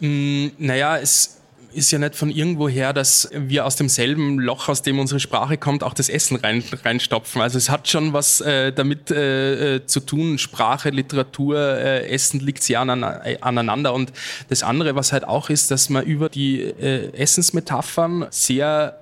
Mm, 0.00 0.48
naja, 0.58 0.98
es 0.98 1.39
ist 1.72 1.90
ja 1.90 1.98
nicht 1.98 2.14
von 2.14 2.30
irgendwoher, 2.30 2.92
dass 2.92 3.28
wir 3.32 3.66
aus 3.66 3.76
demselben 3.76 4.38
Loch, 4.38 4.68
aus 4.68 4.82
dem 4.82 4.98
unsere 4.98 5.20
Sprache 5.20 5.56
kommt, 5.56 5.82
auch 5.82 5.94
das 5.94 6.08
Essen 6.08 6.36
rein, 6.36 6.62
reinstopfen. 6.84 7.40
Also 7.40 7.58
es 7.58 7.70
hat 7.70 7.88
schon 7.88 8.12
was 8.12 8.40
äh, 8.40 8.72
damit 8.72 9.10
äh, 9.10 9.76
äh 9.76 9.86
zu 9.86 10.00
tun. 10.00 10.38
Sprache, 10.38 10.90
Literatur, 10.90 11.58
äh, 11.58 12.08
Essen 12.08 12.40
liegt 12.40 12.62
sehr 12.62 12.80
an, 12.80 13.02
aneinander. 13.02 13.94
Und 13.94 14.12
das 14.48 14.62
andere, 14.62 14.94
was 14.94 15.12
halt 15.12 15.24
auch 15.24 15.50
ist, 15.50 15.70
dass 15.70 15.88
man 15.88 16.04
über 16.04 16.28
die 16.28 16.60
äh, 16.60 17.12
Essensmetaphern 17.12 18.26
sehr 18.30 18.99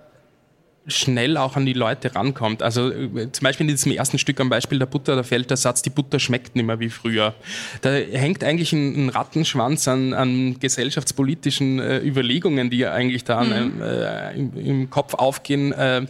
schnell 0.88 1.36
auch 1.36 1.56
an 1.56 1.66
die 1.66 1.72
Leute 1.72 2.14
rankommt. 2.14 2.62
Also 2.62 2.90
äh, 2.90 3.30
zum 3.30 3.44
Beispiel 3.44 3.68
in 3.68 3.74
diesem 3.74 3.92
ersten 3.92 4.18
Stück 4.18 4.40
am 4.40 4.48
Beispiel 4.48 4.78
der 4.78 4.86
Butter, 4.86 5.16
da 5.16 5.22
fällt 5.22 5.50
der 5.50 5.56
Satz, 5.56 5.82
die 5.82 5.90
Butter 5.90 6.18
schmeckt 6.18 6.56
nicht 6.56 6.64
mehr 6.64 6.80
wie 6.80 6.88
früher. 6.88 7.34
Da 7.82 7.90
hängt 7.90 8.42
eigentlich 8.42 8.72
ein, 8.72 9.06
ein 9.06 9.08
Rattenschwanz 9.10 9.86
an, 9.88 10.14
an 10.14 10.58
gesellschaftspolitischen 10.58 11.78
äh, 11.78 11.98
Überlegungen, 11.98 12.70
die 12.70 12.86
eigentlich 12.86 13.24
da 13.24 13.44
mhm. 13.44 13.80
äh, 13.82 14.32
im, 14.34 14.52
im, 14.56 14.90
Kopf 14.90 15.14
aufgehen. 15.14 15.72
Äh, 15.72 16.06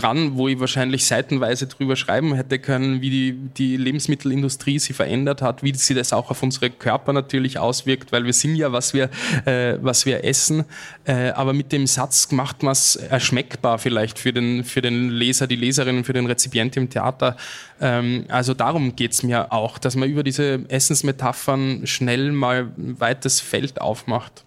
dran, 0.00 0.36
wo 0.36 0.48
ich 0.48 0.58
wahrscheinlich 0.60 1.04
seitenweise 1.04 1.66
drüber 1.66 1.96
schreiben 1.96 2.34
hätte 2.34 2.58
können, 2.58 3.00
wie 3.00 3.10
die, 3.10 3.32
die 3.56 3.76
Lebensmittelindustrie 3.76 4.78
sie 4.78 4.92
verändert 4.92 5.42
hat, 5.42 5.62
wie 5.62 5.74
sie 5.74 5.94
das 5.94 6.12
auch 6.12 6.30
auf 6.30 6.42
unsere 6.42 6.70
Körper 6.70 7.12
natürlich 7.12 7.58
auswirkt, 7.58 8.12
weil 8.12 8.24
wir 8.24 8.32
sind 8.32 8.56
ja, 8.56 8.72
was 8.72 8.94
wir, 8.94 9.10
äh, 9.44 9.76
was 9.80 10.06
wir 10.06 10.24
essen. 10.24 10.64
Äh, 11.04 11.30
aber 11.30 11.52
mit 11.52 11.72
dem 11.72 11.86
Satz 11.86 12.30
macht 12.32 12.62
man 12.62 12.72
es 12.72 12.96
erschmeckbar 12.96 13.78
vielleicht 13.78 14.18
für 14.18 14.32
den, 14.32 14.64
für 14.64 14.80
den 14.80 15.10
Leser, 15.10 15.46
die 15.46 15.56
Leserin, 15.56 16.04
für 16.04 16.12
den 16.12 16.26
Rezipient 16.26 16.76
im 16.76 16.88
Theater. 16.88 17.36
Ähm, 17.80 18.24
also 18.28 18.54
darum 18.54 18.96
geht 18.96 19.12
es 19.12 19.22
mir 19.22 19.52
auch, 19.52 19.78
dass 19.78 19.96
man 19.96 20.08
über 20.08 20.22
diese 20.22 20.64
Essensmetaphern 20.68 21.86
schnell 21.86 22.32
mal 22.32 22.72
ein 22.78 22.98
weites 23.00 23.40
Feld 23.40 23.80
aufmacht. 23.80 24.44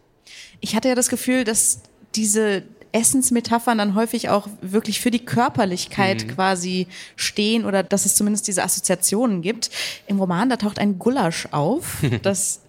Ich 0.59 0.75
hatte 0.75 0.87
ja 0.87 0.95
das 0.95 1.09
Gefühl, 1.09 1.43
dass 1.43 1.81
diese 2.15 2.63
Essensmetaphern 2.93 3.77
dann 3.77 3.95
häufig 3.95 4.29
auch 4.29 4.47
wirklich 4.61 5.01
für 5.01 5.11
die 5.11 5.25
Körperlichkeit 5.25 6.25
mhm. 6.25 6.27
quasi 6.29 6.87
stehen 7.15 7.65
oder 7.65 7.83
dass 7.83 8.05
es 8.05 8.15
zumindest 8.15 8.47
diese 8.47 8.63
Assoziationen 8.63 9.41
gibt. 9.41 9.71
Im 10.07 10.19
Roman, 10.19 10.49
da 10.49 10.57
taucht 10.57 10.79
ein 10.79 10.99
Gulasch 10.99 11.47
auf, 11.51 11.97
das 12.21 12.61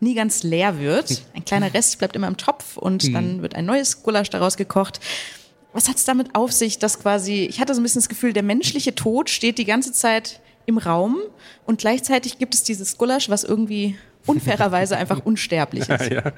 nie 0.00 0.14
ganz 0.14 0.42
leer 0.42 0.78
wird. 0.78 1.22
Ein 1.34 1.44
kleiner 1.44 1.72
Rest 1.72 1.98
bleibt 1.98 2.16
immer 2.16 2.28
im 2.28 2.36
Topf 2.36 2.76
und 2.76 3.04
mhm. 3.04 3.12
dann 3.12 3.42
wird 3.42 3.54
ein 3.54 3.64
neues 3.64 4.02
Gulasch 4.02 4.30
daraus 4.30 4.56
gekocht. 4.56 5.00
Was 5.72 5.88
hat 5.88 5.96
es 5.96 6.04
damit 6.04 6.34
auf 6.34 6.52
sich, 6.52 6.78
dass 6.78 7.00
quasi, 7.00 7.46
ich 7.48 7.60
hatte 7.60 7.74
so 7.74 7.80
ein 7.80 7.82
bisschen 7.82 8.00
das 8.00 8.10
Gefühl, 8.10 8.34
der 8.34 8.42
menschliche 8.42 8.94
Tod 8.94 9.30
steht 9.30 9.56
die 9.56 9.64
ganze 9.64 9.92
Zeit 9.92 10.40
im 10.66 10.76
Raum 10.76 11.18
und 11.64 11.80
gleichzeitig 11.80 12.38
gibt 12.38 12.54
es 12.54 12.62
dieses 12.62 12.98
Gulasch, 12.98 13.30
was 13.30 13.42
irgendwie 13.42 13.96
unfairerweise 14.26 14.96
einfach 14.96 15.20
unsterblich 15.24 15.88
ist. 15.88 16.10
Ja, 16.10 16.32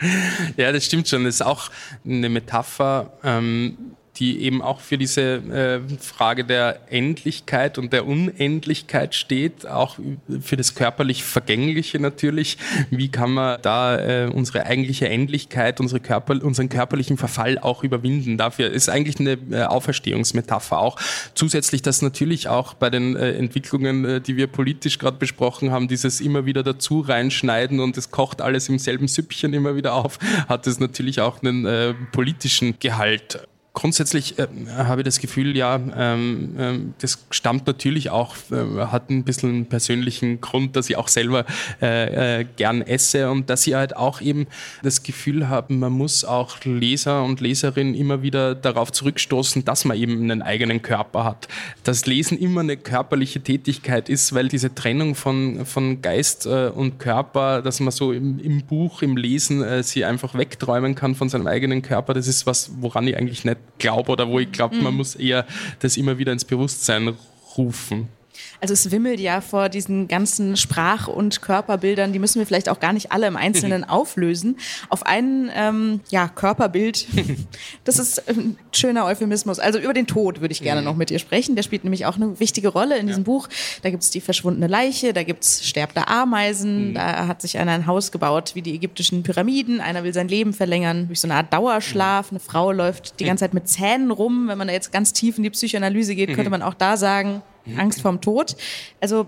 ja. 0.57 0.73
das 0.73 0.85
stimmt 0.85 1.09
schon. 1.09 1.25
Das 1.25 1.37
ist 1.37 1.43
auch 1.43 1.71
eine 2.05 2.29
Metapher. 2.29 3.13
Ähm 3.23 3.77
die 4.17 4.43
eben 4.43 4.63
auch 4.63 4.81
für 4.81 4.97
diese 4.97 5.23
äh, 5.23 5.81
Frage 5.99 6.45
der 6.45 6.93
Endlichkeit 6.93 7.79
und 7.79 7.93
der 7.93 8.07
Unendlichkeit 8.07 9.15
steht, 9.15 9.67
auch 9.67 9.99
für 10.41 10.57
das 10.57 10.75
körperlich 10.75 11.25
Vergängliche 11.25 11.99
natürlich. 11.99 12.59
Wie 12.91 13.09
kann 13.09 13.33
man 13.33 13.61
da 13.63 13.99
äh, 13.99 14.31
unsere 14.33 14.67
eigentliche 14.67 15.09
Endlichkeit, 15.09 15.81
unsere 15.81 16.01
Körper, 16.01 16.43
unseren 16.45 16.69
körperlichen 16.69 17.17
Verfall 17.17 17.59
auch 17.59 17.83
überwinden? 17.83 18.39
Dafür 18.39 18.71
ist 18.71 18.89
eigentlich 18.89 19.19
eine 19.19 19.39
äh, 19.51 19.65
Auferstehungsmetapher 19.65 20.79
auch. 20.79 20.97
Zusätzlich, 21.35 21.83
dass 21.83 22.01
natürlich 22.01 22.49
auch 22.49 22.75
bei 22.75 22.91
den 22.91 23.17
äh, 23.17 23.33
Entwicklungen, 23.33 24.05
äh, 24.05 24.21
die 24.21 24.37
wir 24.37 24.47
politisch 24.47 24.99
gerade 24.99 25.17
besprochen 25.17 25.73
haben, 25.73 25.89
dieses 25.89 26.21
immer 26.21 26.47
wieder 26.47 26.63
dazu 26.63 27.01
reinschneiden 27.01 27.81
und 27.81 27.97
es 27.97 28.13
kocht 28.13 28.41
alles 28.41 28.69
im 28.69 28.79
selben 28.79 29.09
Süppchen 29.09 29.55
immer 29.55 29.75
wieder 29.75 29.95
auf, 29.95 30.19
hat 30.49 30.69
es 30.69 30.79
natürlich 30.79 31.21
auch 31.21 31.43
einen 31.43 31.67
äh, 31.67 31.95
politischen 32.13 32.79
Gehalt. 32.79 33.49
Grundsätzlich 33.75 34.39
äh, 34.39 34.47
habe 34.77 35.01
ich 35.01 35.05
das 35.05 35.19
Gefühl, 35.19 35.57
ja, 35.57 35.81
ähm, 35.97 36.55
äh, 36.57 36.93
das 37.01 37.27
stammt 37.31 37.67
natürlich 37.67 38.09
auch, 38.09 38.37
äh, 38.53 38.87
hat 38.87 39.11
ein 39.11 39.25
bisschen 39.25 39.51
einen 39.51 39.67
persönlichen 39.67 40.41
Grund, 40.41 40.77
dass 40.77 40.89
ich 40.89 40.97
auch 40.97 41.09
selber 41.09 41.45
äh, 41.83 42.41
äh, 42.41 42.47
gern 42.57 42.83
esse 42.83 43.29
und 43.33 43.51
dass 43.51 43.67
ich 43.67 43.75
halt 43.75 43.97
auch 43.97 44.21
eben 44.21 44.47
das 44.85 45.03
Gefühl 45.03 45.49
habe, 45.49 45.75
man 45.75 45.93
muss 45.93 46.25
auch 46.25 46.63
Leser 46.63 47.25
und 47.25 47.41
Leserinnen 47.41 47.97
immer 47.97 48.23
wieder 48.23 48.55
darauf 48.55 48.93
zurückstoßen, 48.93 49.65
dass 49.65 49.85
man 49.85 49.97
eben 49.97 50.23
einen 50.23 50.41
eigenen 50.41 50.81
Körper 50.81 51.25
hat. 51.25 51.49
Dass 51.83 52.07
Lesen 52.07 52.39
immer 52.39 52.61
eine 52.61 52.77
körperliche 52.77 53.41
Tätigkeit 53.41 54.09
ist, 54.09 54.37
weil 54.37 54.47
diese 54.47 54.73
Trennung 54.73 55.17
von, 55.17 55.67
von 55.67 56.01
Geist 56.01 56.47
äh, 56.47 56.69
und 56.69 57.01
Körper, 57.01 57.61
dass 57.61 57.81
man 57.81 57.91
so 57.91 58.13
im, 58.13 58.39
im 58.39 58.63
Buch, 58.63 59.03
im 59.03 59.17
Lesen 59.17 59.65
äh, 59.65 59.83
sie 59.83 60.05
einfach 60.05 60.35
wegträumen 60.39 60.95
kann 60.95 61.17
von 61.17 61.29
seinem 61.29 61.49
eigenen 61.49 61.83
Körper, 61.83 62.15
das 62.15 62.29
ist 62.29 62.47
was, 62.47 62.71
woran 62.79 63.09
ich 63.09 63.17
eigentlich 63.17 63.45
nicht 63.45 63.64
glaube 63.79 64.11
oder 64.11 64.29
wo 64.29 64.39
ich 64.39 64.51
glaube, 64.53 64.77
mhm. 64.77 64.83
man 64.83 64.95
muss 64.95 65.15
eher 65.15 65.47
das 65.81 65.97
immer 65.97 66.19
wieder 66.19 66.33
ins 66.33 66.45
Bewusstsein 66.45 67.15
rufen. 67.57 68.09
Also 68.61 68.75
es 68.75 68.91
wimmelt 68.91 69.21
ja 69.21 69.41
vor 69.41 69.69
diesen 69.69 70.09
ganzen 70.09 70.57
Sprach- 70.57 71.09
und 71.09 71.43
Körperbildern, 71.43 72.13
die 72.13 72.19
müssen 72.19 72.39
wir 72.39 72.47
vielleicht 72.47 72.69
auch 72.69 72.81
gar 72.81 72.93
nicht 72.93 73.13
alle 73.13 73.27
im 73.27 73.37
Einzelnen 73.37 73.85
auflösen. 73.89 74.57
Auf 74.89 75.07
ein 75.07 75.51
ähm, 75.55 76.01
ja, 76.11 76.29
Körperbild, 76.29 77.07
das 77.85 77.99
ist 77.99 78.29
ein 78.29 78.57
schöner 78.73 79.05
Euphemismus. 79.05 79.59
Also 79.59 79.79
über 79.79 79.93
den 79.93 80.07
Tod 80.07 80.41
würde 80.41 80.53
ich 80.53 80.63
gerne 80.63 80.81
mhm. 80.81 80.87
noch 80.87 80.97
mit 80.97 81.11
dir 81.11 81.19
sprechen. 81.19 81.57
Der 81.57 81.63
spielt 81.63 81.85
nämlich 81.85 82.07
auch 82.07 82.17
eine 82.17 82.39
wichtige 82.41 82.69
Rolle 82.69 82.97
in 82.99 83.07
diesem 83.07 83.23
ja. 83.23 83.27
Buch. 83.27 83.49
Da 83.83 83.91
gibt 83.91 84.03
es 84.03 84.11
die 84.11 84.21
verschwundene 84.21 84.67
Leiche, 84.67 85.13
da 85.13 85.23
gibt 85.23 85.45
es 85.45 85.67
sterbende 85.67 86.09
Ameisen, 86.09 86.91
mhm. 86.91 86.95
da 86.95 87.27
hat 87.27 87.43
sich 87.43 87.59
einer 87.59 87.73
ein 87.73 87.87
Haus 87.87 88.13
gebaut 88.13 88.53
wie 88.55 88.63
die 88.63 88.75
ägyptischen 88.75 89.23
Pyramiden, 89.23 89.81
einer 89.81 90.05
will 90.05 90.15
sein 90.15 90.29
Leben 90.29 90.53
verlängern 90.53 91.07
durch 91.09 91.21
so 91.21 91.27
eine 91.29 91.35
Art 91.35 91.53
Dauerschlaf, 91.53 92.31
eine 92.31 92.41
Frau 92.41 92.73
läuft 92.73 93.21
die 93.21 93.25
ganze 93.25 93.45
Zeit 93.45 93.55
mit 93.55 93.69
Zähnen 93.69 94.11
rum. 94.11 94.49
Wenn 94.49 94.59
man 94.59 94.69
da 94.69 94.75
jetzt 94.75 94.93
ganz 94.93 95.13
tief 95.13 95.37
in 95.37 95.43
die 95.43 95.51
Psychoanalyse 95.51 96.15
geht, 96.15 96.29
könnte 96.29 96.45
mhm. 96.45 96.51
man 96.51 96.63
auch 96.63 96.75
da 96.75 96.97
sagen, 96.97 97.43
Angst 97.77 98.01
vorm 98.01 98.21
Tod. 98.21 98.57
Also 99.01 99.27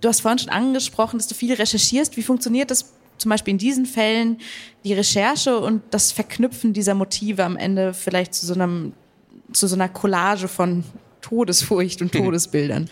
du 0.00 0.08
hast 0.08 0.20
vorhin 0.20 0.38
schon 0.38 0.50
angesprochen, 0.50 1.18
dass 1.18 1.28
du 1.28 1.34
viel 1.34 1.52
recherchierst. 1.52 2.16
Wie 2.16 2.22
funktioniert 2.22 2.70
das 2.70 2.92
zum 3.18 3.30
Beispiel 3.30 3.52
in 3.52 3.58
diesen 3.58 3.86
Fällen, 3.86 4.38
die 4.84 4.92
Recherche 4.92 5.58
und 5.58 5.82
das 5.90 6.12
Verknüpfen 6.12 6.72
dieser 6.72 6.94
Motive 6.94 7.44
am 7.44 7.56
Ende 7.56 7.94
vielleicht 7.94 8.34
zu 8.34 8.46
so, 8.46 8.54
einem, 8.54 8.92
zu 9.52 9.66
so 9.66 9.74
einer 9.74 9.88
Collage 9.88 10.48
von 10.48 10.84
Todesfurcht 11.20 12.02
und 12.02 12.12
Todesbildern? 12.12 12.90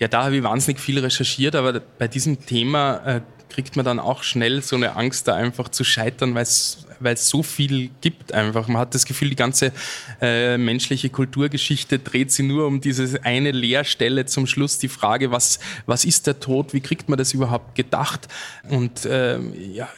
Ja, 0.00 0.08
da 0.08 0.24
habe 0.24 0.36
ich 0.36 0.42
wahnsinnig 0.42 0.80
viel 0.80 0.98
recherchiert, 0.98 1.54
aber 1.54 1.80
bei 1.80 2.08
diesem 2.08 2.44
Thema 2.44 2.96
äh, 3.06 3.20
kriegt 3.50 3.76
man 3.76 3.84
dann 3.84 3.98
auch 3.98 4.22
schnell 4.22 4.62
so 4.62 4.76
eine 4.76 4.96
Angst, 4.96 5.28
da 5.28 5.34
einfach 5.34 5.68
zu 5.68 5.84
scheitern, 5.84 6.34
weil 6.34 6.42
es 6.44 6.86
so 7.28 7.42
viel 7.42 7.90
gibt 8.00 8.32
einfach. 8.32 8.68
Man 8.68 8.78
hat 8.78 8.94
das 8.94 9.04
Gefühl, 9.04 9.30
die 9.30 9.36
ganze 9.36 9.72
äh, 10.20 10.56
menschliche 10.56 11.10
Kulturgeschichte 11.10 11.98
dreht 11.98 12.32
sich 12.32 12.46
nur 12.46 12.66
um 12.66 12.80
diese 12.80 13.24
eine 13.24 13.50
Leerstelle 13.50 14.26
zum 14.26 14.46
Schluss, 14.46 14.78
die 14.78 14.88
Frage, 14.88 15.30
was, 15.30 15.58
was 15.86 16.04
ist 16.04 16.26
der 16.26 16.40
Tod, 16.40 16.72
wie 16.72 16.80
kriegt 16.80 17.08
man 17.08 17.18
das 17.18 17.34
überhaupt 17.34 17.74
gedacht? 17.74 18.28
Und 18.68 19.04
äh, 19.04 19.38
ja, 19.38 19.88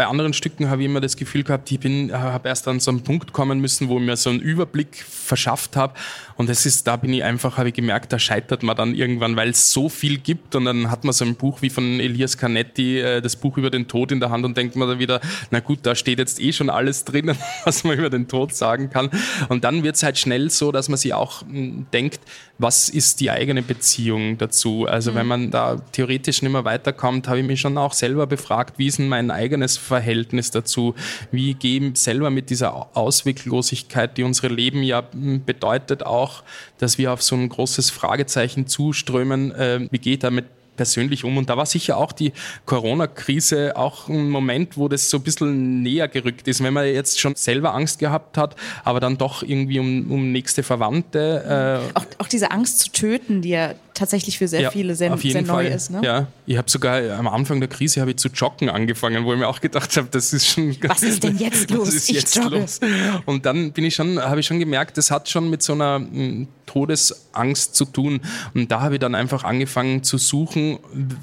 bei 0.00 0.06
anderen 0.06 0.32
Stücken 0.32 0.70
habe 0.70 0.80
ich 0.80 0.86
immer 0.86 1.02
das 1.02 1.14
Gefühl 1.14 1.44
gehabt, 1.44 1.70
ich 1.70 1.78
bin, 1.78 2.10
habe 2.10 2.48
erst 2.48 2.66
an 2.68 2.80
so 2.80 2.90
einen 2.90 3.02
Punkt 3.02 3.34
kommen 3.34 3.60
müssen, 3.60 3.90
wo 3.90 3.98
ich 3.98 4.02
mir 4.02 4.16
so 4.16 4.30
einen 4.30 4.40
Überblick 4.40 4.96
verschafft 4.96 5.76
habe. 5.76 5.92
Und 6.36 6.48
das 6.48 6.64
ist, 6.64 6.86
da 6.86 6.96
bin 6.96 7.12
ich 7.12 7.22
einfach, 7.22 7.58
habe 7.58 7.68
ich 7.68 7.74
gemerkt, 7.74 8.10
da 8.10 8.18
scheitert 8.18 8.62
man 8.62 8.74
dann 8.74 8.94
irgendwann, 8.94 9.36
weil 9.36 9.50
es 9.50 9.72
so 9.72 9.90
viel 9.90 10.16
gibt. 10.16 10.54
Und 10.54 10.64
dann 10.64 10.90
hat 10.90 11.04
man 11.04 11.12
so 11.12 11.26
ein 11.26 11.34
Buch 11.34 11.60
wie 11.60 11.68
von 11.68 12.00
Elias 12.00 12.38
Canetti, 12.38 12.98
äh, 12.98 13.20
das 13.20 13.36
Buch 13.36 13.58
über 13.58 13.68
den 13.68 13.88
Tod 13.88 14.10
in 14.10 14.20
der 14.20 14.30
Hand 14.30 14.46
und 14.46 14.56
denkt 14.56 14.74
man 14.74 14.88
da 14.88 14.98
wieder, 14.98 15.20
na 15.50 15.60
gut, 15.60 15.80
da 15.82 15.94
steht 15.94 16.18
jetzt 16.18 16.40
eh 16.40 16.54
schon 16.54 16.70
alles 16.70 17.04
drinnen, 17.04 17.36
was 17.66 17.84
man 17.84 17.98
über 17.98 18.08
den 18.08 18.26
Tod 18.26 18.54
sagen 18.54 18.88
kann. 18.88 19.10
Und 19.50 19.64
dann 19.64 19.82
wird 19.82 19.96
es 19.96 20.02
halt 20.02 20.16
schnell 20.16 20.48
so, 20.48 20.72
dass 20.72 20.88
man 20.88 20.96
sich 20.96 21.12
auch 21.12 21.42
hm, 21.42 21.88
denkt, 21.92 22.20
was 22.60 22.90
ist 22.90 23.20
die 23.20 23.30
eigene 23.30 23.62
Beziehung 23.62 24.36
dazu? 24.36 24.86
Also 24.86 25.12
mhm. 25.12 25.16
wenn 25.16 25.26
man 25.26 25.50
da 25.50 25.76
theoretisch 25.92 26.42
nicht 26.42 26.52
mehr 26.52 26.64
weiterkommt, 26.64 27.26
habe 27.26 27.40
ich 27.40 27.46
mich 27.46 27.60
schon 27.60 27.78
auch 27.78 27.94
selber 27.94 28.26
befragt, 28.26 28.78
wie 28.78 28.86
ist 28.86 28.98
denn 28.98 29.08
mein 29.08 29.30
eigenes 29.30 29.78
Verhältnis 29.78 30.50
dazu? 30.50 30.94
Wie 31.32 31.54
gehe 31.54 31.80
ich 31.80 31.98
selber 31.98 32.30
mit 32.30 32.50
dieser 32.50 32.94
Ausweglosigkeit, 32.96 34.18
die 34.18 34.24
unsere 34.24 34.48
Leben 34.48 34.82
ja 34.82 35.04
hm, 35.12 35.44
bedeutet, 35.44 36.04
auch, 36.04 36.42
dass 36.78 36.98
wir 36.98 37.12
auf 37.12 37.22
so 37.22 37.34
ein 37.34 37.48
großes 37.48 37.90
Fragezeichen 37.90 38.66
zuströmen, 38.66 39.52
äh, 39.52 39.88
wie 39.90 39.98
geht 39.98 40.22
damit 40.22 40.44
persönlich 40.80 41.24
um. 41.24 41.36
Und 41.36 41.50
da 41.50 41.58
war 41.58 41.66
sicher 41.66 41.98
auch 41.98 42.10
die 42.10 42.32
Corona-Krise 42.64 43.76
auch 43.76 44.08
ein 44.08 44.30
Moment, 44.30 44.78
wo 44.78 44.88
das 44.88 45.10
so 45.10 45.18
ein 45.18 45.22
bisschen 45.22 45.82
näher 45.82 46.08
gerückt 46.08 46.48
ist. 46.48 46.62
Wenn 46.62 46.72
man 46.72 46.86
jetzt 46.86 47.20
schon 47.20 47.34
selber 47.34 47.74
Angst 47.74 47.98
gehabt 47.98 48.38
hat, 48.38 48.56
aber 48.82 48.98
dann 48.98 49.18
doch 49.18 49.42
irgendwie 49.42 49.78
um, 49.78 50.10
um 50.10 50.32
nächste 50.32 50.62
Verwandte. 50.62 51.82
Äh 51.92 51.98
auch, 51.98 52.06
auch 52.16 52.28
diese 52.28 52.50
Angst 52.50 52.78
zu 52.78 52.92
töten, 52.92 53.42
die 53.42 53.50
ja 53.50 53.74
tatsächlich 53.92 54.38
für 54.38 54.48
sehr 54.48 54.62
ja, 54.62 54.70
viele 54.70 54.94
sehr, 54.94 55.14
sehr 55.18 55.42
neu 55.42 55.66
ist. 55.66 55.90
Ne? 55.90 56.00
Ja, 56.02 56.28
ich 56.46 56.56
habe 56.56 56.70
sogar 56.70 57.18
am 57.18 57.28
Anfang 57.28 57.60
der 57.60 57.68
Krise 57.68 58.00
habe 58.00 58.12
ich 58.12 58.16
zu 58.16 58.28
joggen 58.28 58.70
angefangen, 58.70 59.26
wo 59.26 59.34
ich 59.34 59.38
mir 59.38 59.48
auch 59.48 59.60
gedacht 59.60 59.94
habe, 59.98 60.08
das 60.10 60.32
ist 60.32 60.46
schon. 60.46 60.74
Was 60.88 61.02
ist 61.02 61.22
denn 61.22 61.36
jetzt 61.36 61.70
los? 61.74 61.88
Was 61.88 61.94
ist 61.96 62.10
jetzt 62.10 62.36
los? 62.36 62.80
Und 63.26 63.44
dann 63.44 63.72
bin 63.72 63.84
ich 63.84 63.94
schon, 63.94 64.18
habe 64.18 64.40
ich 64.40 64.46
schon 64.46 64.58
gemerkt, 64.58 64.96
das 64.96 65.10
hat 65.10 65.28
schon 65.28 65.50
mit 65.50 65.62
so 65.62 65.74
einer 65.74 65.96
hm, 65.96 66.48
Todesangst 66.70 67.74
zu 67.74 67.84
tun. 67.84 68.20
Und 68.54 68.70
da 68.70 68.80
habe 68.80 68.94
ich 68.94 69.00
dann 69.00 69.16
einfach 69.16 69.42
angefangen 69.42 70.04
zu 70.04 70.18
suchen, 70.18 70.78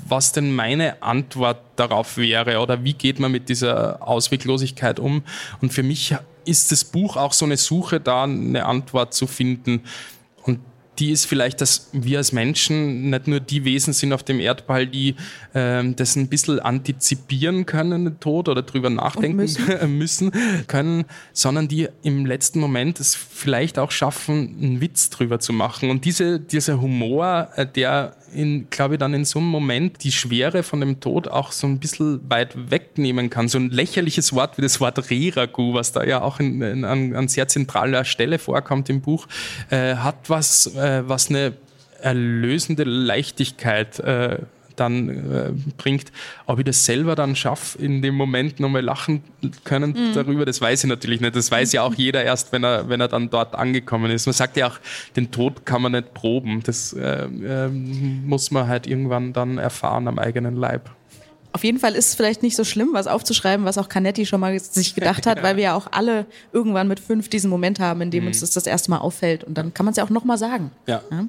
was 0.08 0.34
denn 0.34 0.54
meine 0.54 1.02
Antwort 1.02 1.62
darauf 1.78 2.18
wäre 2.18 2.60
oder 2.60 2.84
wie 2.84 2.94
geht 2.94 3.20
man 3.20 3.32
mit 3.32 3.48
dieser 3.48 4.06
Ausweglosigkeit 4.06 5.00
um. 5.00 5.24
Und 5.62 5.72
für 5.72 5.84
mich 5.84 6.16
ist 6.44 6.72
das 6.72 6.84
Buch 6.84 7.16
auch 7.16 7.32
so 7.34 7.46
eine 7.46 7.58
Suche, 7.58 8.00
da 8.02 8.24
eine 8.24 8.66
Antwort 8.66 9.14
zu 9.14 9.26
finden 9.28 9.84
die 11.00 11.12
ist 11.12 11.26
vielleicht, 11.26 11.62
dass 11.62 11.90
wir 11.94 12.18
als 12.18 12.32
Menschen 12.32 13.10
nicht 13.10 13.28
nur 13.28 13.40
die 13.40 13.66
Wesen 13.66 13.94
sind 13.94 14.14
auf 14.14 14.24
dem 14.24 14.40
Erdball, 14.40 14.88
die 14.88 15.16
äh, 15.54 15.84
das 15.94 16.16
ein 16.16 16.28
bisschen 16.28 16.60
antizipieren 16.60 17.66
können, 17.66 18.06
den 18.06 18.20
Tod 18.20 18.50
oder 18.50 18.64
drüber 18.64 18.90
nachdenken 18.90 19.38
müssen. 19.38 19.98
müssen. 19.98 20.32
können, 20.68 21.06
sondern 21.34 21.68
die 21.68 21.88
im 22.04 22.26
letzten 22.26 22.60
Moment 22.60 23.00
es 23.00 23.16
vielleicht 23.16 23.80
auch 23.80 23.92
schaffen, 23.92 24.58
einen 24.62 24.82
Witz 24.82 25.10
drüber 25.10 25.40
zu 25.40 25.54
machen. 25.54 25.90
Und 25.90 26.06
diese, 26.06 26.40
dieser 26.40 26.82
Humor, 26.82 27.50
äh, 27.56 27.66
der 27.66 28.16
glaube 28.70 28.96
ich, 28.96 29.00
dann 29.00 29.14
in 29.14 29.26
so 29.26 29.40
einem 29.40 29.48
Moment 29.48 30.04
die 30.04 30.12
Schwere 30.12 30.64
von 30.64 30.80
dem 30.80 31.00
Tod 31.00 31.28
auch 31.28 31.52
so 31.52 31.68
ein 31.68 31.80
bisschen 31.80 32.22
weit 32.30 32.72
wegnehmen 32.72 33.30
kann. 33.30 33.48
So 33.48 33.58
ein 33.58 33.70
lächerliches 33.70 34.34
Wort 34.34 34.58
wie 34.58 34.62
das 34.62 34.80
Wort 34.80 35.10
Reragu, 35.10 35.74
was 35.74 35.92
da 35.92 36.04
ja 36.04 36.22
auch 36.22 36.40
in, 36.40 36.62
in, 36.62 36.86
an, 36.86 37.16
an 37.16 37.28
sehr 37.28 37.48
zentraler 37.48 38.06
Stelle 38.06 38.40
vorkommt 38.40 38.90
im 38.90 39.02
Buch, 39.02 39.28
äh, 39.70 39.96
hat 39.96 40.30
was, 40.30 40.68
äh, 40.76 41.08
was 41.08 41.30
eine 41.30 41.54
erlösende 42.02 42.84
Leichtigkeit 42.84 44.00
äh, 44.00 44.40
dann 44.80 45.10
äh, 45.10 45.52
bringt. 45.78 46.12
Ob 46.46 46.60
ich 46.60 46.66
das 46.66 46.86
selber 46.86 47.16
dann 47.16 47.36
schaffe, 47.36 47.78
in 47.80 48.02
dem 48.02 48.16
Moment 48.16 48.60
nochmal 48.60 48.82
lachen 48.82 49.24
können 49.64 49.92
mhm. 49.92 50.14
darüber, 50.14 50.46
das 50.46 50.62
weiß 50.62 50.84
ich 50.84 50.90
natürlich 50.90 51.22
nicht. 51.22 51.36
Das 51.36 51.52
weiß 51.52 51.74
ja 51.74 51.84
auch 51.84 51.94
jeder 51.94 52.24
erst, 52.24 52.52
wenn 52.52 52.64
er, 52.64 52.90
wenn 52.90 53.02
er 53.02 53.08
dann 53.08 53.30
dort 53.30 53.56
angekommen 53.56 54.12
ist. 54.12 54.26
Man 54.26 54.34
sagt 54.34 54.58
ja 54.58 54.68
auch, 54.68 54.80
den 55.16 55.32
Tod 55.32 55.66
kann 55.66 55.82
man 55.82 55.92
nicht 55.94 56.14
proben. 56.14 56.62
Das 56.64 56.94
äh, 56.94 57.26
äh, 57.26 57.70
muss 57.70 58.52
man 58.52 58.68
halt 58.68 58.88
irgendwann 58.88 59.34
dann 59.34 59.58
erfahren 59.58 60.08
am 60.08 60.20
eigenen 60.20 60.56
Leib 60.56 60.90
Auf 61.58 61.64
jeden 61.64 61.80
Fall 61.80 61.96
ist 61.96 62.10
es 62.10 62.14
vielleicht 62.14 62.44
nicht 62.44 62.56
so 62.56 62.64
schlimm, 62.64 62.90
was 62.92 63.08
aufzuschreiben, 63.08 63.66
was 63.66 63.80
auch 63.80 63.90
Canetti 63.90 64.28
schon 64.28 64.40
mal 64.40 64.60
sich 64.60 64.94
gedacht 64.94 65.26
hat, 65.26 65.42
weil 65.44 65.56
wir 65.56 65.64
ja 65.64 65.76
auch 65.76 65.88
alle 65.90 66.28
irgendwann 66.54 66.88
mit 66.88 67.00
fünf 67.00 67.30
diesen 67.30 67.50
Moment 67.50 67.80
haben, 67.80 68.02
in 68.02 68.12
dem 68.12 68.26
mhm. 68.26 68.28
uns 68.28 68.42
das 68.42 68.52
das 68.52 68.68
erste 68.68 68.92
Mal 68.92 69.00
auffällt. 69.00 69.44
Und 69.44 69.58
dann 69.58 69.74
kann 69.74 69.84
man 69.84 69.90
es 69.90 69.98
ja 69.98 70.04
auch 70.04 70.12
nochmal 70.12 70.38
sagen. 70.38 70.70
Ja. 70.86 71.02
ja. 71.10 71.26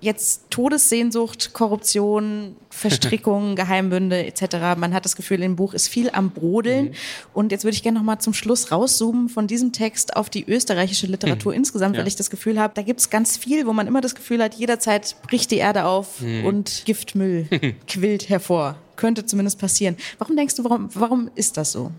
Jetzt 0.00 0.44
Todessehnsucht, 0.48 1.52
Korruption, 1.52 2.56
Verstrickungen, 2.70 3.56
Geheimbünde 3.56 4.24
etc. 4.24 4.78
Man 4.78 4.94
hat 4.94 5.04
das 5.04 5.16
Gefühl, 5.16 5.42
im 5.42 5.56
Buch 5.56 5.74
ist 5.74 5.88
viel 5.88 6.08
am 6.08 6.30
Brodeln. 6.30 6.86
Mhm. 6.86 6.92
Und 7.34 7.52
jetzt 7.52 7.64
würde 7.64 7.74
ich 7.74 7.82
gerne 7.82 7.98
nochmal 7.98 8.22
zum 8.22 8.32
Schluss 8.32 8.72
rauszoomen 8.72 9.28
von 9.28 9.46
diesem 9.46 9.72
Text 9.72 10.16
auf 10.16 10.30
die 10.30 10.48
österreichische 10.48 11.08
Literatur 11.08 11.52
mhm. 11.52 11.58
insgesamt, 11.58 11.94
ja. 11.94 12.00
weil 12.00 12.08
ich 12.08 12.16
das 12.16 12.30
Gefühl 12.30 12.58
habe, 12.58 12.72
da 12.74 12.80
gibt 12.80 13.00
es 13.00 13.10
ganz 13.10 13.36
viel, 13.36 13.66
wo 13.66 13.74
man 13.74 13.86
immer 13.86 14.00
das 14.00 14.14
Gefühl 14.14 14.42
hat, 14.42 14.54
jederzeit 14.54 15.14
bricht 15.28 15.50
die 15.50 15.58
Erde 15.58 15.84
auf 15.84 16.22
mhm. 16.22 16.46
und 16.46 16.84
Giftmüll 16.86 17.48
quillt 17.86 18.30
hervor. 18.30 18.78
Könnte 18.98 19.24
zumindest 19.24 19.60
passieren. 19.60 19.96
Warum 20.18 20.34
denkst 20.34 20.56
du, 20.56 20.64
warum, 20.64 20.90
warum 20.92 21.30
ist 21.36 21.56
das 21.56 21.70
so? 21.70 21.92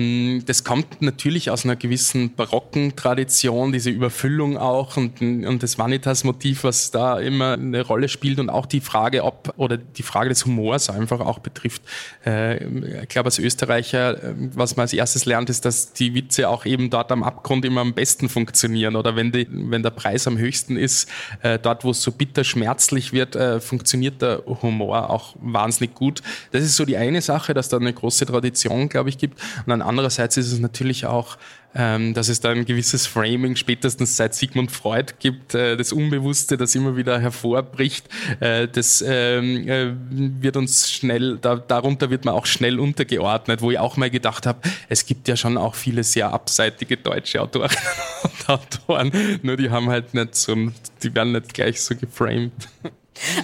Hm, 0.00 0.44
das 0.46 0.64
kommt 0.64 1.02
natürlich 1.02 1.50
aus 1.50 1.64
einer 1.64 1.76
gewissen 1.76 2.34
barocken 2.34 2.96
Tradition, 2.96 3.72
diese 3.72 3.90
Überfüllung 3.90 4.56
auch 4.56 4.96
und, 4.96 5.20
und 5.20 5.62
das 5.62 5.78
Vanitas-Motiv, 5.78 6.64
was 6.64 6.90
da 6.90 7.18
immer 7.18 7.54
eine 7.54 7.82
Rolle 7.82 8.08
spielt 8.08 8.38
und 8.38 8.48
auch 8.48 8.64
die 8.64 8.80
Frage, 8.80 9.24
ob 9.24 9.52
oder 9.58 9.76
die 9.76 10.02
Frage 10.02 10.30
des 10.30 10.46
Humors 10.46 10.88
einfach 10.88 11.20
auch 11.20 11.40
betrifft. 11.40 11.82
Äh, 12.24 12.64
ich 13.02 13.08
glaube, 13.08 13.26
als 13.26 13.38
Österreicher, 13.38 14.22
äh, 14.22 14.34
was 14.54 14.76
man 14.76 14.82
als 14.82 14.94
erstes 14.94 15.26
lernt, 15.26 15.50
ist, 15.50 15.66
dass 15.66 15.92
die 15.92 16.14
Witze 16.14 16.48
auch 16.48 16.64
eben 16.64 16.88
dort 16.88 17.12
am 17.12 17.22
Abgrund 17.22 17.66
immer 17.66 17.82
am 17.82 17.92
besten 17.92 18.30
funktionieren 18.30 18.96
oder 18.96 19.16
wenn, 19.16 19.32
die, 19.32 19.46
wenn 19.50 19.82
der 19.82 19.90
Preis 19.90 20.26
am 20.26 20.38
höchsten 20.38 20.76
ist, 20.76 21.10
äh, 21.42 21.58
dort, 21.58 21.84
wo 21.84 21.90
es 21.90 22.00
so 22.00 22.12
bitter 22.12 22.44
schmerzlich 22.44 23.12
wird, 23.12 23.36
funktioniert 23.60 24.22
der 24.22 24.42
Humor 24.46 25.10
auch 25.10 25.34
wahnsinnig 25.40 25.94
gut. 25.94 26.22
Das 26.52 26.62
ist 26.62 26.76
so 26.76 26.84
die 26.84 26.96
eine 26.96 27.20
Sache, 27.20 27.54
dass 27.54 27.68
da 27.68 27.76
eine 27.76 27.92
große 27.92 28.26
Tradition, 28.26 28.88
glaube 28.88 29.08
ich, 29.08 29.18
gibt. 29.18 29.40
Und 29.58 29.68
dann 29.68 29.82
andererseits 29.90 30.36
ist 30.36 30.52
es 30.52 30.60
natürlich 30.60 31.04
auch, 31.04 31.36
ähm, 31.74 32.14
dass 32.14 32.28
es 32.28 32.40
da 32.40 32.50
ein 32.50 32.64
gewisses 32.64 33.06
Framing 33.06 33.56
spätestens 33.56 34.16
seit 34.16 34.34
Sigmund 34.34 34.72
Freud 34.72 35.14
gibt, 35.18 35.54
äh, 35.54 35.76
das 35.76 35.92
Unbewusste, 35.92 36.56
das 36.56 36.74
immer 36.74 36.96
wieder 36.96 37.20
hervorbricht. 37.20 38.08
Äh, 38.40 38.66
das 38.68 39.04
ähm, 39.06 39.68
äh, 39.68 39.92
wird 40.10 40.56
uns 40.56 40.90
schnell, 40.90 41.38
da, 41.40 41.56
darunter 41.56 42.10
wird 42.10 42.24
man 42.24 42.34
auch 42.34 42.46
schnell 42.46 42.80
untergeordnet, 42.80 43.62
wo 43.62 43.70
ich 43.70 43.78
auch 43.78 43.96
mal 43.96 44.10
gedacht 44.10 44.46
habe, 44.46 44.60
es 44.88 45.06
gibt 45.06 45.28
ja 45.28 45.36
schon 45.36 45.56
auch 45.56 45.74
viele 45.74 46.02
sehr 46.02 46.32
abseitige 46.32 46.96
deutsche 46.96 47.40
Autorinnen 47.40 47.76
und 48.22 48.48
Autoren, 48.48 49.12
nur 49.42 49.56
die 49.56 49.70
haben 49.70 49.90
halt 49.90 50.14
nicht 50.14 50.34
so, 50.34 50.56
die 51.02 51.14
werden 51.14 51.32
nicht 51.32 51.54
gleich 51.54 51.80
so 51.82 51.94
geframed. 51.94 52.52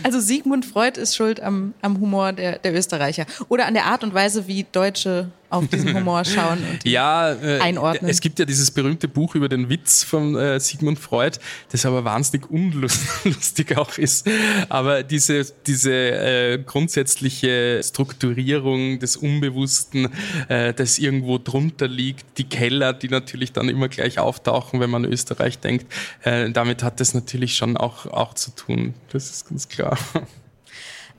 Also 0.02 0.20
Sigmund 0.20 0.64
Freud 0.64 0.98
ist 0.98 1.16
schuld 1.16 1.40
am, 1.40 1.74
am 1.82 2.00
Humor 2.00 2.32
der, 2.32 2.58
der 2.58 2.74
Österreicher 2.74 3.26
oder 3.48 3.66
an 3.66 3.74
der 3.74 3.84
Art 3.84 4.02
und 4.04 4.14
Weise, 4.14 4.46
wie 4.46 4.64
Deutsche 4.72 5.28
auf 5.50 5.66
diesen 5.68 5.94
Humor 5.94 6.24
schauen 6.24 6.58
und 6.58 6.84
ja, 6.84 7.32
äh, 7.32 7.60
einordnen. 7.60 8.10
Es 8.10 8.20
gibt 8.20 8.38
ja 8.38 8.44
dieses 8.44 8.70
berühmte 8.70 9.08
Buch 9.08 9.34
über 9.34 9.48
den 9.48 9.68
Witz 9.68 10.02
von 10.02 10.36
äh, 10.36 10.58
Sigmund 10.60 10.98
Freud, 10.98 11.38
das 11.70 11.86
aber 11.86 12.04
wahnsinnig 12.04 12.50
unlustig 12.50 13.76
auch 13.76 13.96
ist. 13.98 14.28
Aber 14.68 15.02
diese, 15.02 15.46
diese 15.66 15.92
äh, 15.92 16.58
grundsätzliche 16.58 17.80
Strukturierung 17.82 18.98
des 18.98 19.16
Unbewussten, 19.16 20.08
äh, 20.48 20.74
das 20.74 20.98
irgendwo 20.98 21.38
drunter 21.38 21.88
liegt, 21.88 22.38
die 22.38 22.44
Keller, 22.44 22.92
die 22.92 23.08
natürlich 23.08 23.52
dann 23.52 23.68
immer 23.68 23.88
gleich 23.88 24.18
auftauchen, 24.18 24.80
wenn 24.80 24.90
man 24.90 25.04
an 25.04 25.12
Österreich 25.12 25.58
denkt, 25.58 25.86
äh, 26.22 26.50
damit 26.50 26.82
hat 26.82 27.00
das 27.00 27.14
natürlich 27.14 27.54
schon 27.54 27.76
auch, 27.76 28.06
auch 28.06 28.34
zu 28.34 28.50
tun. 28.50 28.94
Das 29.12 29.30
ist 29.30 29.48
ganz 29.48 29.68
klar. 29.68 29.98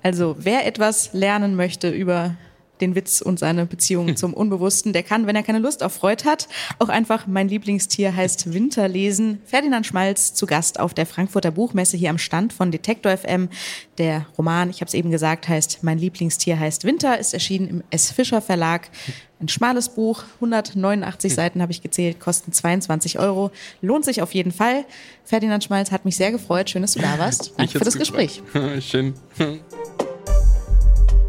Also 0.03 0.35
wer 0.39 0.65
etwas 0.65 1.11
lernen 1.13 1.55
möchte 1.55 1.89
über 1.89 2.35
den 2.81 2.95
Witz 2.95 3.21
und 3.21 3.39
seine 3.39 3.65
Beziehung 3.65 4.15
zum 4.15 4.33
Unbewussten. 4.35 4.93
Der 4.93 5.03
kann, 5.03 5.27
wenn 5.27 5.35
er 5.35 5.43
keine 5.43 5.59
Lust 5.59 5.83
auf 5.83 5.93
Freud 5.93 6.23
hat, 6.25 6.47
auch 6.79 6.89
einfach 6.89 7.27
mein 7.27 7.49
Lieblingstier 7.49 8.15
heißt 8.15 8.53
Winter 8.53 8.87
lesen. 8.87 9.41
Ferdinand 9.45 9.85
Schmalz 9.85 10.33
zu 10.33 10.45
Gast 10.45 10.79
auf 10.79 10.93
der 10.93 11.05
Frankfurter 11.05 11.51
Buchmesse 11.51 11.97
hier 11.97 12.09
am 12.09 12.17
Stand 12.17 12.53
von 12.53 12.71
Detektor 12.71 13.15
FM. 13.15 13.49
Der 13.97 14.27
Roman, 14.37 14.69
ich 14.69 14.81
habe 14.81 14.87
es 14.87 14.93
eben 14.93 15.11
gesagt, 15.11 15.47
heißt 15.47 15.79
Mein 15.83 15.97
Lieblingstier 15.97 16.59
heißt 16.59 16.83
Winter, 16.83 17.17
ist 17.17 17.33
erschienen 17.33 17.67
im 17.67 17.83
S. 17.89 18.11
Fischer 18.11 18.41
Verlag. 18.41 18.89
Ein 19.39 19.49
schmales 19.49 19.89
Buch, 19.89 20.23
189 20.35 21.33
Seiten 21.33 21.61
habe 21.61 21.71
ich 21.71 21.83
gezählt, 21.83 22.19
kosten 22.19 22.51
22 22.51 23.19
Euro. 23.19 23.51
Lohnt 23.81 24.03
sich 24.03 24.21
auf 24.23 24.33
jeden 24.33 24.51
Fall. 24.51 24.85
Ferdinand 25.25 25.63
Schmalz 25.63 25.91
hat 25.91 26.05
mich 26.05 26.17
sehr 26.17 26.31
gefreut. 26.31 26.69
Schön, 26.69 26.81
dass 26.81 26.93
du 26.93 26.99
da 26.99 27.19
warst. 27.19 27.53
Danke 27.57 27.77
für 27.77 27.85
das 27.85 27.97
Gespräch. 27.97 28.41
Schön. 28.79 29.13